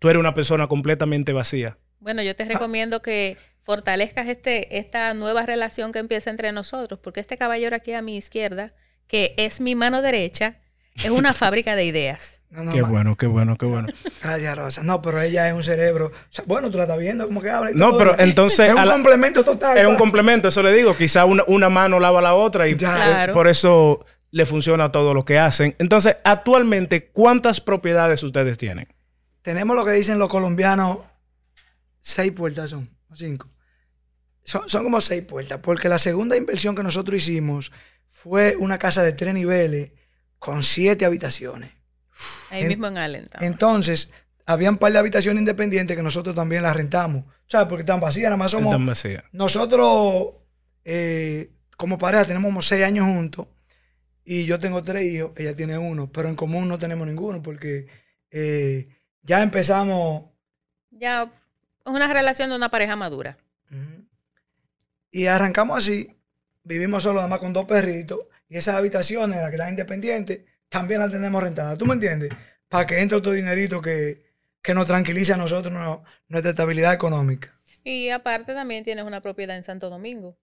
tú 0.00 0.08
eres 0.08 0.18
una 0.18 0.34
persona 0.34 0.66
completamente 0.66 1.32
vacía. 1.32 1.78
Bueno, 2.00 2.22
yo 2.22 2.34
te 2.34 2.44
recomiendo 2.44 3.02
que 3.02 3.36
fortalezcas 3.60 4.26
este, 4.28 4.78
esta 4.78 5.14
nueva 5.14 5.46
relación 5.46 5.92
que 5.92 6.00
empieza 6.00 6.30
entre 6.30 6.50
nosotros, 6.50 6.98
porque 7.00 7.20
este 7.20 7.38
caballero 7.38 7.76
aquí 7.76 7.92
a 7.92 8.02
mi 8.02 8.16
izquierda, 8.16 8.74
que 9.06 9.34
es 9.36 9.60
mi 9.60 9.76
mano 9.76 10.02
derecha, 10.02 10.56
es 10.96 11.10
una 11.10 11.32
fábrica 11.32 11.74
de 11.76 11.84
ideas. 11.84 12.42
No, 12.50 12.64
no, 12.64 12.72
Qué 12.72 12.82
ma- 12.82 12.88
bueno, 12.90 13.16
qué 13.16 13.26
bueno, 13.26 13.56
qué 13.56 13.64
bueno. 13.64 13.88
Gracias, 14.22 14.58
Rosa. 14.58 14.82
No, 14.82 15.00
pero 15.00 15.20
ella 15.22 15.48
es 15.48 15.54
un 15.54 15.62
cerebro. 15.64 16.06
O 16.08 16.12
sea, 16.28 16.44
bueno, 16.46 16.70
tú 16.70 16.76
la 16.76 16.84
estás 16.84 16.98
viendo 16.98 17.26
como 17.26 17.40
que 17.40 17.48
habla. 17.48 17.70
y 17.70 17.74
No, 17.74 17.90
todo, 17.90 17.98
pero 17.98 18.18
entonces 18.18 18.68
Es 18.68 18.74
un 18.74 18.84
la- 18.86 18.92
complemento 18.92 19.42
total. 19.42 19.78
Es 19.78 19.86
un 19.86 19.96
complemento, 19.96 20.48
eso 20.48 20.62
le 20.62 20.72
digo. 20.74 20.94
Quizá 20.94 21.24
una, 21.24 21.44
una 21.46 21.70
mano 21.70 21.98
lava 21.98 22.20
la 22.20 22.34
otra 22.34 22.68
y 22.68 22.76
Ya. 22.76 22.94
Claro. 22.94 23.32
por 23.32 23.48
eso 23.48 24.04
le 24.30 24.44
funciona 24.44 24.92
todo 24.92 25.14
lo 25.14 25.24
que 25.24 25.38
hacen. 25.38 25.74
Entonces, 25.78 26.16
actualmente, 26.24 27.10
¿cuántas 27.10 27.60
propiedades 27.62 28.22
ustedes 28.22 28.58
tienen? 28.58 28.86
Tenemos 29.40 29.74
lo 29.74 29.84
que 29.86 29.92
dicen 29.92 30.18
los 30.18 30.28
colombianos, 30.28 30.98
seis 32.00 32.32
puertas 32.32 32.70
son, 32.70 32.90
o 33.10 33.16
cinco. 33.16 33.48
Son, 34.44 34.68
son 34.68 34.84
como 34.84 35.00
seis 35.00 35.22
puertas, 35.22 35.60
porque 35.62 35.88
la 35.88 35.98
segunda 35.98 36.36
inversión 36.36 36.74
que 36.74 36.82
nosotros 36.82 37.16
hicimos 37.16 37.72
fue 38.08 38.56
una 38.58 38.78
casa 38.78 39.02
de 39.02 39.12
tres 39.12 39.32
niveles 39.34 39.92
con 40.42 40.64
siete 40.64 41.04
habitaciones. 41.04 41.70
Ahí 42.50 42.62
En- 42.62 42.68
mismo 42.68 42.88
en 42.88 42.98
Allentown. 42.98 43.44
Entonces, 43.44 44.10
había 44.44 44.70
un 44.70 44.76
par 44.76 44.90
de 44.92 44.98
habitaciones 44.98 45.38
independientes 45.38 45.96
que 45.96 46.02
nosotros 46.02 46.34
también 46.34 46.62
las 46.64 46.74
rentamos. 46.74 47.26
¿Sabes? 47.46 47.68
Porque 47.68 47.82
están 47.82 48.00
vacías, 48.00 48.24
nada 48.24 48.36
más 48.36 48.50
somos... 48.50 48.72
Están 48.72 48.84
vacías. 48.84 49.22
Nosotros 49.30 50.34
eh, 50.84 51.52
como 51.76 51.96
pareja 51.96 52.24
tenemos 52.24 52.48
como 52.48 52.60
seis 52.60 52.82
años 52.82 53.06
juntos 53.06 53.46
y 54.24 54.44
yo 54.44 54.58
tengo 54.58 54.82
tres 54.82 55.04
hijos, 55.04 55.30
ella 55.36 55.54
tiene 55.54 55.78
uno, 55.78 56.10
pero 56.10 56.28
en 56.28 56.34
común 56.34 56.66
no 56.66 56.76
tenemos 56.76 57.06
ninguno 57.06 57.40
porque 57.40 57.86
eh, 58.32 58.88
ya 59.22 59.42
empezamos 59.44 60.24
Ya 60.90 61.22
es 61.22 61.30
una 61.92 62.12
relación 62.12 62.50
de 62.50 62.56
una 62.56 62.68
pareja 62.68 62.96
madura. 62.96 63.38
Y 65.12 65.26
arrancamos 65.26 65.78
así, 65.78 66.16
vivimos 66.64 67.04
solo 67.04 67.16
nada 67.16 67.28
más 67.28 67.38
con 67.38 67.52
dos 67.52 67.64
perritos 67.66 68.18
y 68.52 68.58
esas 68.58 68.74
habitaciones, 68.74 69.38
las 69.38 69.48
que 69.48 69.56
están 69.56 69.70
independientes, 69.70 70.40
también 70.68 71.00
las 71.00 71.10
tenemos 71.10 71.42
rentadas. 71.42 71.78
¿Tú 71.78 71.86
me 71.86 71.94
entiendes? 71.94 72.30
Para 72.68 72.86
que 72.86 73.00
entre 73.00 73.16
otro 73.16 73.32
dinerito 73.32 73.80
que, 73.80 74.22
que 74.62 74.74
nos 74.74 74.86
tranquilice 74.86 75.32
a 75.32 75.36
nosotros 75.38 75.72
no- 75.72 76.04
nuestra 76.28 76.50
estabilidad 76.50 76.92
económica. 76.92 77.58
Y 77.82 78.10
aparte 78.10 78.52
también 78.54 78.84
tienes 78.84 79.04
una 79.04 79.20
propiedad 79.22 79.56
en 79.56 79.64
Santo 79.64 79.88
Domingo. 79.90 80.36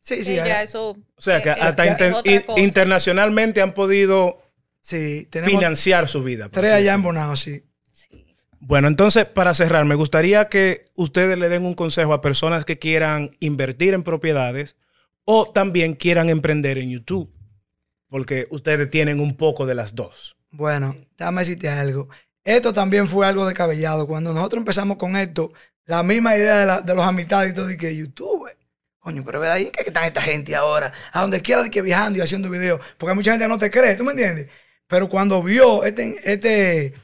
Sí, 0.00 0.24
sí, 0.24 0.34
ya 0.34 0.62
eso... 0.62 0.90
O 1.16 1.20
sea 1.20 1.40
que 1.40 1.48
eh, 1.50 1.54
hasta 1.58 1.86
inter- 1.86 2.14
internacionalmente 2.56 3.62
han 3.62 3.72
podido 3.72 4.42
sí, 4.80 5.28
financiar 5.30 6.08
su 6.08 6.22
vida. 6.22 6.48
tres 6.50 6.72
allá 6.72 6.94
en. 6.94 7.02
Bonao, 7.02 7.36
sí. 7.36 7.62
Sí. 7.92 8.26
Bueno, 8.60 8.88
entonces, 8.88 9.24
para 9.24 9.54
cerrar, 9.54 9.84
me 9.84 9.94
gustaría 9.94 10.48
que 10.48 10.84
ustedes 10.94 11.38
le 11.38 11.48
den 11.48 11.64
un 11.64 11.74
consejo 11.74 12.12
a 12.14 12.20
personas 12.20 12.64
que 12.64 12.78
quieran 12.78 13.30
invertir 13.40 13.94
en 13.94 14.02
propiedades 14.02 14.76
o 15.24 15.50
también 15.50 15.94
quieran 15.94 16.28
emprender 16.28 16.78
en 16.78 16.90
YouTube, 16.90 17.32
porque 18.08 18.46
ustedes 18.50 18.90
tienen 18.90 19.20
un 19.20 19.36
poco 19.36 19.66
de 19.66 19.74
las 19.74 19.94
dos. 19.94 20.36
Bueno, 20.50 20.96
déjame 21.16 21.42
decirte 21.42 21.68
algo. 21.68 22.08
Esto 22.44 22.72
también 22.72 23.08
fue 23.08 23.26
algo 23.26 23.46
descabellado. 23.46 24.06
Cuando 24.06 24.32
nosotros 24.34 24.60
empezamos 24.60 24.96
con 24.96 25.16
esto, 25.16 25.52
la 25.86 26.02
misma 26.02 26.36
idea 26.36 26.80
de, 26.80 26.82
de 26.82 26.94
los 26.94 27.04
amistades 27.04 27.52
y 27.52 27.54
todo, 27.54 27.70
y 27.70 27.76
que 27.76 27.96
YouTube, 27.96 28.50
coño, 28.98 29.24
pero 29.24 29.40
¿verdad? 29.40 29.58
¿Y 29.58 29.70
qué 29.70 29.82
están 29.86 30.04
esta 30.04 30.22
gente 30.22 30.54
ahora? 30.54 30.92
A 31.12 31.22
donde 31.22 31.40
quiera 31.42 31.62
de 31.62 31.70
que 31.70 31.82
viajando 31.82 32.18
y 32.18 32.22
haciendo 32.22 32.50
videos. 32.50 32.80
Porque 32.98 33.14
mucha 33.14 33.32
gente 33.32 33.48
no 33.48 33.58
te 33.58 33.70
cree, 33.70 33.96
¿tú 33.96 34.04
me 34.04 34.12
entiendes? 34.12 34.48
Pero 34.86 35.08
cuando 35.08 35.42
vio 35.42 35.84
este, 35.84 36.16
este, 36.24 36.86
e- 36.86 36.94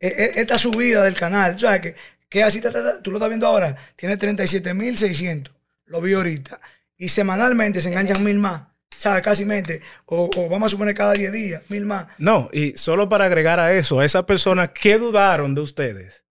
e- 0.00 0.40
esta 0.40 0.58
subida 0.58 1.02
del 1.04 1.14
canal, 1.14 1.58
¿sabes? 1.58 1.80
Que, 1.80 1.96
que 2.28 2.42
así, 2.42 2.60
ta, 2.60 3.02
tú 3.02 3.10
lo 3.10 3.18
estás 3.18 3.28
viendo 3.28 3.46
ahora, 3.46 3.76
tiene 3.96 4.16
37.600. 4.18 5.52
Lo 5.86 6.00
vi 6.00 6.14
ahorita. 6.14 6.60
Y 7.02 7.08
semanalmente 7.08 7.80
se 7.80 7.88
enganchan 7.88 8.22
mil 8.22 8.38
más. 8.38 8.62
¿Sabes? 8.96 9.24
Casi 9.24 9.44
mente. 9.44 9.80
O, 10.06 10.30
o 10.36 10.48
vamos 10.48 10.66
a 10.66 10.70
suponer 10.70 10.94
cada 10.94 11.14
10 11.14 11.32
días, 11.32 11.62
mil 11.68 11.84
más. 11.84 12.06
No, 12.16 12.48
y 12.52 12.76
solo 12.76 13.08
para 13.08 13.24
agregar 13.24 13.58
a 13.58 13.72
eso, 13.72 13.98
a 13.98 14.04
esas 14.04 14.22
personas 14.22 14.68
que 14.68 14.98
dudaron 14.98 15.56
de 15.56 15.62
ustedes, 15.62 16.22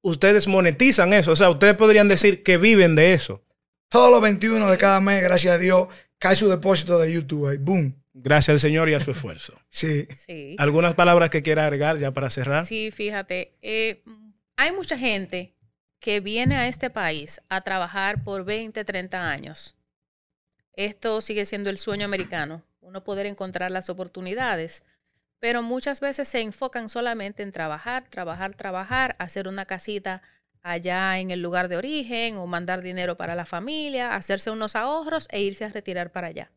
ustedes 0.00 0.48
monetizan 0.48 1.12
eso. 1.12 1.32
O 1.32 1.36
sea, 1.36 1.50
ustedes 1.50 1.74
podrían 1.74 2.08
decir 2.08 2.42
que 2.42 2.56
viven 2.56 2.94
de 2.94 3.12
eso. 3.12 3.44
Todos 3.90 4.10
los 4.10 4.22
21 4.22 4.70
de 4.70 4.78
cada 4.78 5.02
mes, 5.02 5.22
gracias 5.22 5.54
a 5.54 5.58
Dios, 5.58 5.88
cae 6.18 6.34
su 6.34 6.48
depósito 6.48 6.98
de 6.98 7.12
YouTube 7.12 7.48
ahí. 7.48 7.58
Boom. 7.58 8.02
Gracias 8.14 8.54
al 8.54 8.60
Señor 8.60 8.88
y 8.88 8.94
a 8.94 9.00
su 9.00 9.10
esfuerzo. 9.10 9.52
Sí. 9.68 10.08
Sí. 10.26 10.56
¿Algunas 10.58 10.94
palabras 10.94 11.28
que 11.28 11.42
quiera 11.42 11.66
agregar 11.66 11.98
ya 11.98 12.10
para 12.12 12.30
cerrar? 12.30 12.64
Sí, 12.64 12.90
fíjate, 12.90 13.52
eh, 13.60 14.02
hay 14.56 14.72
mucha 14.72 14.96
gente 14.96 15.51
que 16.02 16.18
viene 16.18 16.56
a 16.56 16.66
este 16.66 16.90
país 16.90 17.40
a 17.48 17.60
trabajar 17.60 18.24
por 18.24 18.44
20, 18.44 18.84
30 18.84 19.30
años. 19.30 19.76
Esto 20.72 21.20
sigue 21.20 21.46
siendo 21.46 21.70
el 21.70 21.78
sueño 21.78 22.04
americano, 22.04 22.64
uno 22.80 23.04
poder 23.04 23.24
encontrar 23.26 23.70
las 23.70 23.88
oportunidades, 23.88 24.82
pero 25.38 25.62
muchas 25.62 26.00
veces 26.00 26.26
se 26.26 26.40
enfocan 26.40 26.88
solamente 26.88 27.44
en 27.44 27.52
trabajar, 27.52 28.08
trabajar, 28.10 28.56
trabajar, 28.56 29.14
hacer 29.20 29.46
una 29.46 29.64
casita 29.64 30.22
allá 30.60 31.20
en 31.20 31.30
el 31.30 31.40
lugar 31.40 31.68
de 31.68 31.76
origen 31.76 32.36
o 32.36 32.48
mandar 32.48 32.82
dinero 32.82 33.16
para 33.16 33.36
la 33.36 33.46
familia, 33.46 34.16
hacerse 34.16 34.50
unos 34.50 34.74
ahorros 34.74 35.28
e 35.30 35.40
irse 35.40 35.64
a 35.64 35.68
retirar 35.68 36.10
para 36.10 36.26
allá. 36.26 36.50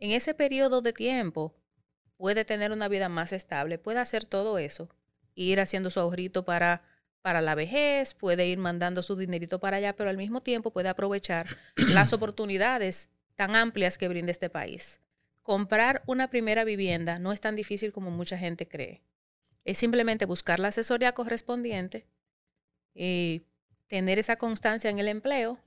En 0.00 0.10
ese 0.10 0.34
periodo 0.34 0.82
de 0.82 0.92
tiempo 0.92 1.54
puede 2.16 2.44
tener 2.44 2.72
una 2.72 2.88
vida 2.88 3.08
más 3.08 3.32
estable, 3.32 3.78
puede 3.78 4.00
hacer 4.00 4.24
todo 4.24 4.58
eso, 4.58 4.88
ir 5.36 5.60
haciendo 5.60 5.92
su 5.92 6.00
ahorrito 6.00 6.44
para, 6.44 6.82
para 7.22 7.40
la 7.40 7.54
vejez, 7.54 8.14
puede 8.14 8.46
ir 8.46 8.58
mandando 8.58 9.00
su 9.02 9.16
dinerito 9.16 9.60
para 9.60 9.78
allá, 9.78 9.94
pero 9.94 10.10
al 10.10 10.16
mismo 10.16 10.42
tiempo 10.42 10.72
puede 10.72 10.88
aprovechar 10.88 11.46
las 11.76 12.12
oportunidades 12.12 13.08
tan 13.36 13.54
amplias 13.56 13.96
que 13.96 14.08
brinda 14.08 14.32
este 14.32 14.50
país. 14.50 15.00
Comprar 15.42 16.02
una 16.06 16.28
primera 16.28 16.64
vivienda 16.64 17.18
no 17.18 17.32
es 17.32 17.40
tan 17.40 17.56
difícil 17.56 17.92
como 17.92 18.10
mucha 18.10 18.36
gente 18.36 18.68
cree. 18.68 19.02
Es 19.64 19.78
simplemente 19.78 20.24
buscar 20.24 20.58
la 20.58 20.68
asesoría 20.68 21.12
correspondiente 21.12 22.06
y 22.94 23.42
tener 23.86 24.18
esa 24.18 24.36
constancia 24.36 24.90
en 24.90 24.98
el 24.98 25.08
empleo, 25.08 25.58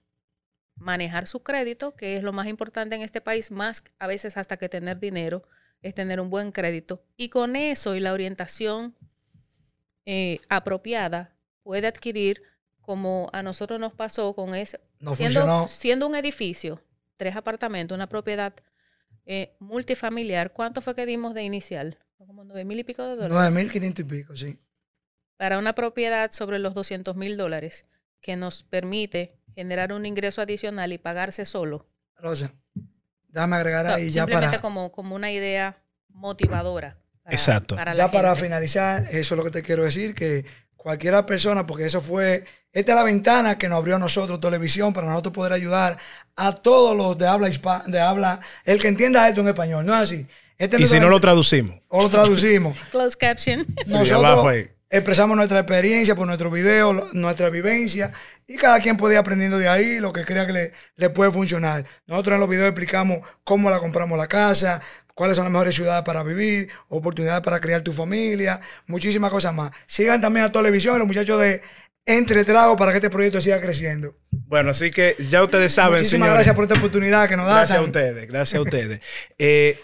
manejar 0.75 1.27
su 1.27 1.43
crédito, 1.43 1.95
que 1.95 2.17
es 2.17 2.23
lo 2.23 2.33
más 2.33 2.47
importante 2.47 2.95
en 2.95 3.01
este 3.01 3.21
país, 3.21 3.51
más 3.51 3.83
a 3.97 4.07
veces 4.07 4.35
hasta 4.35 4.57
que 4.57 4.67
tener 4.67 4.99
dinero, 4.99 5.47
es 5.81 5.93
tener 5.93 6.19
un 6.19 6.29
buen 6.29 6.51
crédito. 6.51 7.03
Y 7.15 7.29
con 7.29 7.55
eso 7.55 7.95
y 7.95 7.99
la 7.99 8.13
orientación 8.13 8.95
eh, 10.05 10.39
apropiada, 10.49 11.34
puede 11.65 11.87
adquirir, 11.87 12.43
como 12.79 13.27
a 13.33 13.41
nosotros 13.41 13.79
nos 13.79 13.91
pasó 13.93 14.35
con 14.35 14.53
ese, 14.53 14.79
No 14.99 15.15
siendo, 15.15 15.39
funcionó. 15.41 15.67
siendo 15.67 16.07
un 16.07 16.15
edificio, 16.15 16.79
tres 17.17 17.35
apartamentos, 17.35 17.95
una 17.95 18.07
propiedad 18.07 18.53
eh, 19.25 19.55
multifamiliar, 19.59 20.53
¿cuánto 20.53 20.81
fue 20.81 20.93
que 20.93 21.07
dimos 21.07 21.33
de 21.33 21.41
inicial? 21.41 21.97
Como 22.19 22.43
nueve 22.43 22.63
mil 22.63 22.77
y 22.79 22.83
pico 22.83 23.01
de 23.03 23.15
dólares. 23.15 23.53
9.500 23.73 23.99
y 23.99 24.03
pico, 24.03 24.35
sí. 24.37 24.59
Para 25.37 25.57
una 25.57 25.73
propiedad 25.73 26.29
sobre 26.31 26.59
los 26.59 26.75
200 26.75 27.15
mil 27.15 27.35
dólares, 27.35 27.85
que 28.21 28.35
nos 28.35 28.61
permite 28.61 29.33
generar 29.55 29.91
un 29.91 30.05
ingreso 30.05 30.41
adicional 30.41 30.93
y 30.93 30.99
pagarse 30.99 31.45
solo. 31.45 31.87
Rosa, 32.17 32.53
déjame 33.29 33.55
agregar 33.55 33.85
No, 33.87 33.93
ahí 33.95 34.11
ya 34.11 34.21
simplemente 34.23 34.57
para, 34.57 34.61
como, 34.61 34.91
como 34.91 35.15
una 35.15 35.31
idea 35.31 35.75
motivadora. 36.09 36.97
para- 37.23 37.35
Exacto. 37.35 37.75
para 37.75 37.93
ya 37.95 38.11
para 38.11 38.35
finalizar, 38.35 39.07
eso 39.09 39.33
es 39.33 39.37
lo 39.37 39.43
que 39.43 39.49
te 39.51 39.63
quiero 39.63 39.83
decir, 39.83 40.13
que 40.13 40.45
cualquiera 40.85 41.25
persona, 41.25 41.65
porque 41.65 41.85
eso 41.87 41.99
fue, 41.99 42.43
esta 42.71 42.91
es 42.91 42.95
la 42.95 43.01
ventana 43.01 43.57
que 43.57 43.67
nos 43.67 43.79
abrió 43.79 43.95
a 43.95 43.99
nosotros 43.99 44.39
televisión 44.39 44.93
para 44.93 45.07
nosotros 45.07 45.33
poder 45.33 45.51
ayudar 45.51 45.97
a 46.35 46.51
todos 46.53 46.95
los 46.95 47.17
de 47.17 47.27
habla 47.27 47.49
hispana, 47.49 47.85
de 47.87 47.99
habla, 47.99 48.39
el 48.65 48.79
que 48.79 48.87
entienda 48.89 49.27
esto 49.27 49.41
en 49.41 49.47
español, 49.47 49.83
¿no 49.83 49.95
es 49.95 50.01
así? 50.03 50.27
Este 50.59 50.79
Y 50.79 50.83
es 50.83 50.91
si 50.91 50.99
no 50.99 51.09
lo 51.09 51.19
traducimos. 51.19 51.79
o 51.87 52.03
lo 52.03 52.09
traducimos. 52.09 52.77
Closed 52.91 53.17
caption. 53.17 53.65
Nosotros 53.87 54.53
expresamos 54.91 55.35
nuestra 55.35 55.57
experiencia 55.61 56.15
por 56.15 56.27
nuestro 56.27 56.51
video, 56.51 56.93
lo- 56.93 57.09
nuestra 57.13 57.49
vivencia, 57.49 58.11
y 58.45 58.55
cada 58.55 58.79
quien 58.79 58.95
puede 58.95 59.15
ir 59.15 59.19
aprendiendo 59.19 59.57
de 59.57 59.67
ahí 59.67 59.99
lo 59.99 60.13
que 60.13 60.23
crea 60.23 60.45
que 60.45 60.53
le, 60.53 60.71
le 60.97 61.09
puede 61.09 61.31
funcionar. 61.31 61.83
Nosotros 62.05 62.35
en 62.35 62.39
los 62.41 62.49
videos 62.49 62.67
explicamos 62.67 63.27
cómo 63.43 63.71
la 63.71 63.79
compramos 63.79 64.19
la 64.19 64.27
casa, 64.27 64.81
cuáles 65.15 65.35
son 65.35 65.45
las 65.45 65.51
mejores 65.51 65.73
ciudades 65.73 66.03
para 66.05 66.21
vivir, 66.21 66.69
oportunidades 66.89 67.41
para 67.41 67.59
crear 67.59 67.81
tu 67.81 67.91
familia, 67.91 68.61
muchísimas 68.85 69.31
cosas 69.31 69.53
más. 69.55 69.71
Sigan 69.87 70.21
también 70.21 70.45
a 70.45 70.51
televisión 70.51 70.99
los 70.99 71.07
muchachos 71.07 71.41
de 71.41 71.63
Entre 72.05 72.45
Tragos 72.45 72.77
para 72.77 72.91
que 72.91 72.97
este 72.99 73.09
proyecto 73.09 73.41
siga 73.41 73.59
creciendo. 73.59 74.15
Bueno, 74.29 74.69
así 74.69 74.91
que 74.91 75.15
ya 75.17 75.43
ustedes 75.43 75.73
saben, 75.73 75.93
Muchísimas 75.93 76.11
señores. 76.27 76.33
gracias 76.35 76.55
por 76.55 76.65
esta 76.65 76.75
oportunidad 76.77 77.27
que 77.27 77.35
nos 77.35 77.47
da. 77.47 77.55
Gracias 77.59 77.79
a 77.79 77.81
ustedes, 77.81 78.27
gracias 78.27 78.59
a 78.59 78.61
ustedes. 78.63 78.99
Eh, 79.39 79.79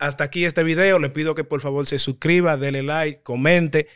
hasta 0.00 0.24
aquí 0.24 0.44
este 0.44 0.64
video. 0.64 0.98
Le 0.98 1.10
pido 1.10 1.36
que 1.36 1.44
por 1.44 1.60
favor 1.60 1.86
se 1.86 1.98
suscriba, 2.00 2.56
dele 2.56 2.82
like, 2.82 3.22
comente. 3.22 3.86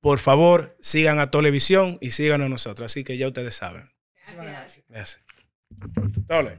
Por 0.00 0.18
favor, 0.18 0.76
sigan 0.80 1.18
a 1.18 1.30
Televisión 1.30 1.98
y 2.00 2.12
sigan 2.12 2.40
a 2.42 2.48
nosotros. 2.48 2.92
Así 2.92 3.02
que 3.04 3.18
ya 3.18 3.26
ustedes 3.28 3.54
saben. 3.54 3.90
Gracias. 4.88 5.20
Tole. 6.26 6.58